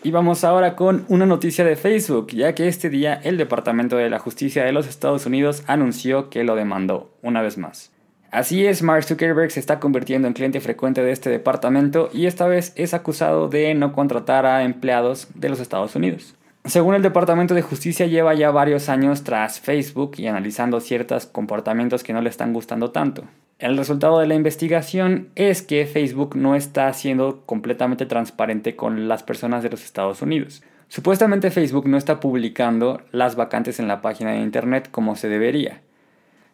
Y 0.05 0.13
vamos 0.13 0.45
ahora 0.45 0.77
con 0.77 1.05
una 1.09 1.27
noticia 1.27 1.65
de 1.65 1.75
Facebook, 1.75 2.29
ya 2.29 2.55
que 2.55 2.69
este 2.69 2.89
día 2.89 3.15
el 3.15 3.37
Departamento 3.37 3.97
de 3.97 4.09
la 4.09 4.21
Justicia 4.21 4.63
de 4.63 4.71
los 4.71 4.87
Estados 4.87 5.27
Unidos 5.27 5.65
anunció 5.67 6.31
que 6.31 6.45
lo 6.45 6.55
demandó, 6.55 7.11
una 7.21 7.43
vez 7.43 7.59
más. 7.59 7.91
Así 8.31 8.65
es, 8.65 8.85
Mark 8.85 9.03
Zuckerberg 9.03 9.51
se 9.51 9.59
está 9.59 9.81
convirtiendo 9.81 10.29
en 10.29 10.35
cliente 10.35 10.61
frecuente 10.61 11.03
de 11.03 11.11
este 11.11 11.31
departamento 11.31 12.11
y 12.13 12.27
esta 12.27 12.47
vez 12.47 12.75
es 12.77 12.95
acusado 12.95 13.49
de 13.49 13.75
no 13.75 13.93
contratar 13.93 14.47
a 14.47 14.63
empleados 14.63 15.27
de 15.35 15.49
los 15.49 15.59
Estados 15.59 15.97
Unidos. 15.97 16.37
Según 16.65 16.95
el 16.95 17.03
Departamento 17.03 17.55
de 17.55 17.63
Justicia, 17.63 18.07
lleva 18.07 18.35
ya 18.35 18.53
varios 18.53 18.89
años 18.89 19.25
tras 19.25 19.59
Facebook 19.59 20.13
y 20.19 20.29
analizando 20.29 20.79
ciertos 20.81 21.27
comportamientos 21.27 22.05
que 22.05 22.13
no 22.13 22.23
le 22.23 22.31
están 22.31 22.53
gustando 22.53 22.93
tanto. 22.93 23.25
El 23.59 23.77
resultado 23.77 24.21
de 24.21 24.29
la 24.29 24.37
investigación 24.37 25.31
es 25.35 25.63
que 25.63 25.87
Facebook 25.87 26.37
no 26.37 26.55
está 26.55 26.93
siendo 26.93 27.43
completamente 27.47 28.07
transparente 28.07 28.77
con 28.77 29.09
las 29.09 29.25
personas 29.25 29.65
de 29.65 29.71
los 29.71 29.85
Estados 29.85 30.23
Unidos. 30.23 30.63
Supuestamente 30.87 31.51
Facebook 31.51 31.89
no 31.89 31.97
está 31.97 32.21
publicando 32.21 33.01
las 33.11 33.35
vacantes 33.35 33.81
en 33.81 33.89
la 33.89 34.01
página 34.01 34.33
de 34.33 34.41
Internet 34.41 34.89
como 34.91 35.17
se 35.17 35.29
debería. 35.29 35.81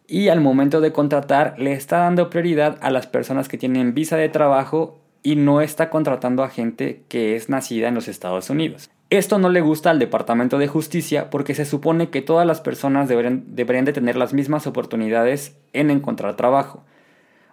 Y 0.07 0.29
al 0.29 0.41
momento 0.41 0.81
de 0.81 0.91
contratar 0.91 1.53
le 1.59 1.73
está 1.73 1.99
dando 1.99 2.31
prioridad 2.31 2.79
a 2.81 2.89
las 2.89 3.05
personas 3.05 3.47
que 3.47 3.59
tienen 3.59 3.93
visa 3.93 4.17
de 4.17 4.29
trabajo 4.29 4.99
y 5.21 5.35
no 5.35 5.61
está 5.61 5.91
contratando 5.91 6.43
a 6.43 6.49
gente 6.49 7.03
que 7.09 7.35
es 7.35 7.47
nacida 7.49 7.89
en 7.89 7.95
los 7.95 8.07
Estados 8.07 8.49
Unidos. 8.49 8.89
Esto 9.11 9.39
no 9.39 9.49
le 9.49 9.61
gusta 9.61 9.89
al 9.89 9.97
Departamento 9.97 10.59
de 10.59 10.67
Justicia 10.67 11.31
porque 11.31 11.55
se 11.55 11.65
supone 11.65 12.11
que 12.11 12.21
todas 12.21 12.45
las 12.45 12.61
personas 12.61 13.09
deberían, 13.09 13.55
de 13.55 13.93
tener 13.93 14.15
las 14.15 14.33
mismas 14.33 14.67
oportunidades 14.67 15.55
en 15.73 15.89
encontrar 15.89 16.35
trabajo. 16.35 16.83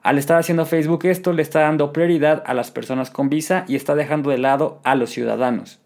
Al 0.03 0.19
estar 0.19 0.39
haciendo 0.39 0.67
Facebook 0.67 1.07
esto 1.07 1.33
le 1.33 1.41
está 1.41 1.61
dando 1.61 1.95
prioridad 1.95 2.43
a 2.45 2.53
las 2.53 2.71
personas 2.71 3.11
con 3.11 3.31
visa 3.31 3.65
y 3.69 3.77
está 3.77 3.95
dejando 3.95 4.29
de 4.29 4.37
lado 4.37 4.81
a 4.85 4.97
los 4.97 5.09
ciudadanos. 5.09 5.81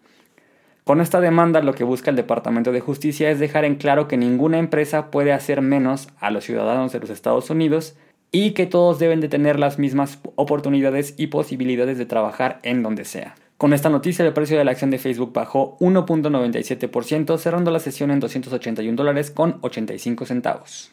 Con 0.82 1.00
esta 1.00 1.20
demanda 1.20 1.62
lo 1.62 1.72
que 1.72 1.84
busca 1.84 2.10
el 2.10 2.16
Departamento 2.16 2.72
de 2.72 2.80
Justicia 2.80 3.30
es 3.30 3.38
dejar 3.38 3.64
en 3.64 3.76
claro 3.76 4.08
que 4.08 4.16
ninguna 4.16 4.58
empresa 4.58 5.12
puede 5.12 5.32
hacer 5.32 5.62
menos 5.62 6.08
a 6.18 6.32
los 6.32 6.42
ciudadanos 6.42 6.90
de 6.90 6.98
los 6.98 7.10
Estados 7.10 7.48
Unidos 7.48 7.96
y 8.32 8.52
que 8.52 8.66
todos 8.66 8.98
deben 8.98 9.20
de 9.20 9.28
tener 9.28 9.60
las 9.60 9.78
mismas 9.78 10.18
oportunidades 10.34 11.14
y 11.16 11.28
posibilidades 11.28 11.96
de 11.96 12.06
trabajar 12.06 12.58
en 12.64 12.82
donde 12.82 13.04
sea. 13.04 13.36
Con 13.60 13.74
esta 13.74 13.90
noticia, 13.90 14.24
el 14.24 14.32
precio 14.32 14.56
de 14.56 14.64
la 14.64 14.70
acción 14.70 14.90
de 14.90 14.96
Facebook 14.96 15.34
bajó 15.34 15.76
1.97%, 15.80 17.36
cerrando 17.36 17.70
la 17.70 17.78
sesión 17.78 18.10
en 18.10 18.18
281 18.18 18.96
dólares 18.96 19.30
con 19.30 19.58
85 19.60 20.24
centavos. 20.24 20.92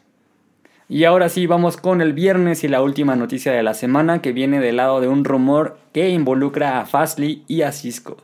Y 0.89 1.05
ahora 1.05 1.29
sí, 1.29 1.47
vamos 1.47 1.77
con 1.77 2.01
el 2.01 2.11
viernes 2.11 2.65
y 2.65 2.67
la 2.67 2.81
última 2.81 3.15
noticia 3.15 3.53
de 3.53 3.63
la 3.63 3.73
semana 3.73 4.21
que 4.21 4.33
viene 4.33 4.59
del 4.59 4.75
lado 4.75 4.99
de 4.99 5.07
un 5.07 5.23
rumor 5.23 5.77
que 5.93 6.09
involucra 6.09 6.81
a 6.81 6.85
Fastly 6.85 7.45
y 7.47 7.61
a 7.61 7.71
Cisco. 7.71 8.17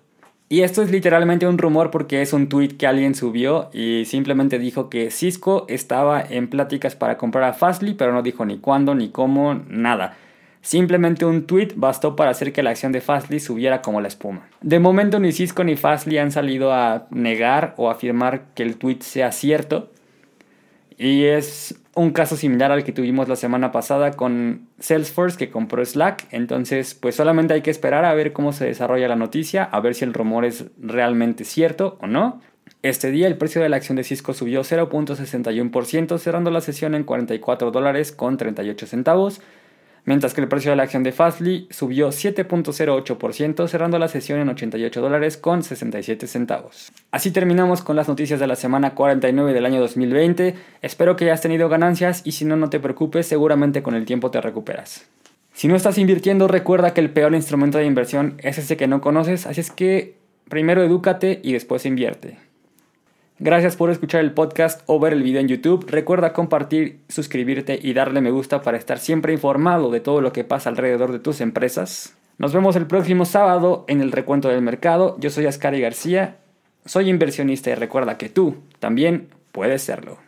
Y 0.49 0.63
esto 0.63 0.82
es 0.82 0.91
literalmente 0.91 1.47
un 1.47 1.58
rumor 1.58 1.89
porque 1.89 2.21
es 2.21 2.34
un 2.34 2.49
tweet 2.49 2.75
que 2.77 2.86
alguien 2.86 3.15
subió 3.15 3.69
y 3.71 4.03
simplemente 4.03 4.60
dijo 4.60 4.89
que 4.89 5.10
Cisco 5.10 5.65
estaba 5.69 6.21
en 6.21 6.49
pláticas 6.49 6.97
para 6.97 7.17
comprar 7.17 7.45
a 7.45 7.53
Fastly, 7.53 7.93
pero 7.93 8.12
no 8.12 8.21
dijo 8.21 8.43
ni 8.43 8.58
cuándo, 8.58 8.93
ni 8.93 9.08
cómo, 9.08 9.62
nada. 9.69 10.17
Simplemente 10.63 11.26
un 11.26 11.45
tweet 11.45 11.73
bastó 11.76 12.15
para 12.15 12.32
hacer 12.32 12.54
que 12.54 12.63
la 12.63 12.69
acción 12.69 12.93
de 12.93 13.02
Fastly 13.02 13.41
subiera 13.41 13.82
como 13.82 13.99
la 13.99 14.08
espuma. 14.08 14.47
De 14.62 14.80
momento 14.80 15.19
ni 15.19 15.34
Cisco 15.34 15.65
ni 15.65 15.76
Fastly 15.76 16.17
han 16.19 16.32
salido 16.32 16.71
a 16.73 17.06
negar 17.10 17.73
o 17.76 17.89
afirmar 17.91 18.45
que 18.56 18.63
el 18.63 18.78
tweet 18.78 18.99
sea 19.02 19.34
cierto. 19.34 19.91
Y 20.97 21.26
es 21.26 21.76
un 21.95 22.12
caso 22.12 22.38
similar 22.38 22.71
al 22.71 22.86
que 22.86 22.93
tuvimos 22.93 23.28
la 23.28 23.36
semana 23.36 23.73
pasada 23.73 24.12
con 24.12 24.69
Salesforce 24.80 25.38
que 25.38 25.49
compró 25.49 25.84
Slack. 25.84 26.28
Entonces, 26.32 26.93
pues 26.93 27.15
solamente 27.15 27.54
hay 27.54 27.62
que 27.62 27.71
esperar 27.71 28.06
a 28.06 28.13
ver 28.13 28.32
cómo 28.32 28.54
se 28.54 28.63
desarrolla 28.63 29.10
la 29.10 29.17
noticia, 29.17 29.65
a 29.65 29.82
ver 29.82 29.95
si 29.95 30.06
el 30.06 30.13
rumor 30.13 30.45
es 30.45 30.67
realmente 30.80 31.43
cierto 31.43 31.97
o 31.99 32.08
no. 32.08 32.39
Este 32.84 33.12
día 33.12 33.28
el 33.28 33.38
precio 33.38 33.62
de 33.62 33.67
la 33.67 33.76
acción 33.76 33.97
de 33.97 34.06
Cisco 34.06 34.34
subió 34.34 34.62
0.61%, 34.62 36.17
cerrando 36.19 36.52
la 36.52 36.62
sesión 36.62 36.95
en 36.95 37.04
44 37.04 37.71
dólares 37.71 38.13
con 38.13 38.38
38 38.38 38.88
centavos 38.88 39.41
mientras 40.06 40.34
que 40.34 40.42
el 40.42 40.48
precio 40.48 40.72
de 40.72 40.78
la 40.78 40.84
acción 40.84 41.04
de 41.04 41.12
Fastly 41.12 41.68
subió 41.70 42.10
7.08%, 42.10 43.68
cerrando 43.68 44.00
la 44.00 44.08
sesión 44.08 44.39
en 44.39 44.50
88 44.50 45.02
dólares 45.02 45.38
con 45.38 45.63
67 45.63 46.28
centavos. 46.28 46.92
Así 47.12 47.32
terminamos 47.32 47.82
con 47.82 47.96
las 47.96 48.08
noticias 48.08 48.39
de 48.39 48.48
la 48.48 48.56
semana 48.56 48.96
49 48.96 49.54
del 49.54 49.66
año 49.66 49.80
2020. 49.80 50.56
Espero 50.82 51.16
que 51.16 51.26
hayas 51.26 51.42
tenido 51.42 51.70
ganancias 51.70 52.22
y 52.24 52.34
si 52.34 52.46
no, 52.46 52.56
no 52.56 52.70
te 52.70 52.80
preocupes, 52.80 53.28
seguramente 53.28 53.84
con 53.84 53.96
el 53.96 54.06
tiempo 54.06 54.32
te 54.32 54.42
recuperas. 54.42 55.06
Si 55.54 55.68
no 55.68 55.76
estás 55.76 55.98
invirtiendo, 55.98 56.48
recuerda 56.48 56.94
que 56.94 57.02
el 57.02 57.12
peor 57.12 57.36
instrumento 57.36 57.78
de 57.78 57.86
inversión 57.86 58.36
es 58.39 58.58
ese 58.58 58.76
que 58.76 58.88
no 58.88 59.02
conoces, 59.02 59.46
así 59.46 59.62
es 59.62 59.72
que 59.72 60.18
primero 60.50 60.84
edúcate 60.84 61.39
y 61.44 61.54
después 61.54 61.86
invierte. 61.86 62.38
Gracias 63.39 63.76
por 63.76 63.89
escuchar 63.89 64.22
el 64.22 64.32
podcast 64.32 64.82
o 64.86 65.00
ver 65.00 65.13
el 65.13 65.24
video 65.24 65.41
en 65.41 65.48
YouTube. 65.48 65.86
Recuerda 65.89 66.34
compartir, 66.34 67.00
suscribirte 67.10 67.80
y 67.82 67.93
darle 67.93 68.22
me 68.22 68.32
gusta 68.32 68.62
para 68.62 68.78
estar 68.78 69.00
siempre 69.00 69.34
informado 69.34 69.89
de 69.89 70.00
todo 70.00 70.22
lo 70.22 70.32
que 70.32 70.43
pasa 70.43 70.69
alrededor 70.69 71.12
de 71.12 71.19
tus 71.19 71.41
empresas. 71.41 72.15
Nos 72.38 72.54
vemos 72.54 72.76
el 72.76 72.86
próximo 72.86 73.26
sábado 73.26 73.86
en 73.88 74.02
el 74.02 74.12
recuento 74.12 74.50
del 74.50 74.62
mercado. 74.62 75.17
Yo 75.19 75.30
soy 75.30 75.48
Ascari 75.48 75.82
García, 75.82 76.38
soy 76.86 77.10
inversionista 77.10 77.72
y 77.72 77.76
recuerda 77.76 78.17
que 78.17 78.30
tú 78.30 78.58
también 78.80 79.30
puedes 79.52 79.82
serlo. 79.82 80.24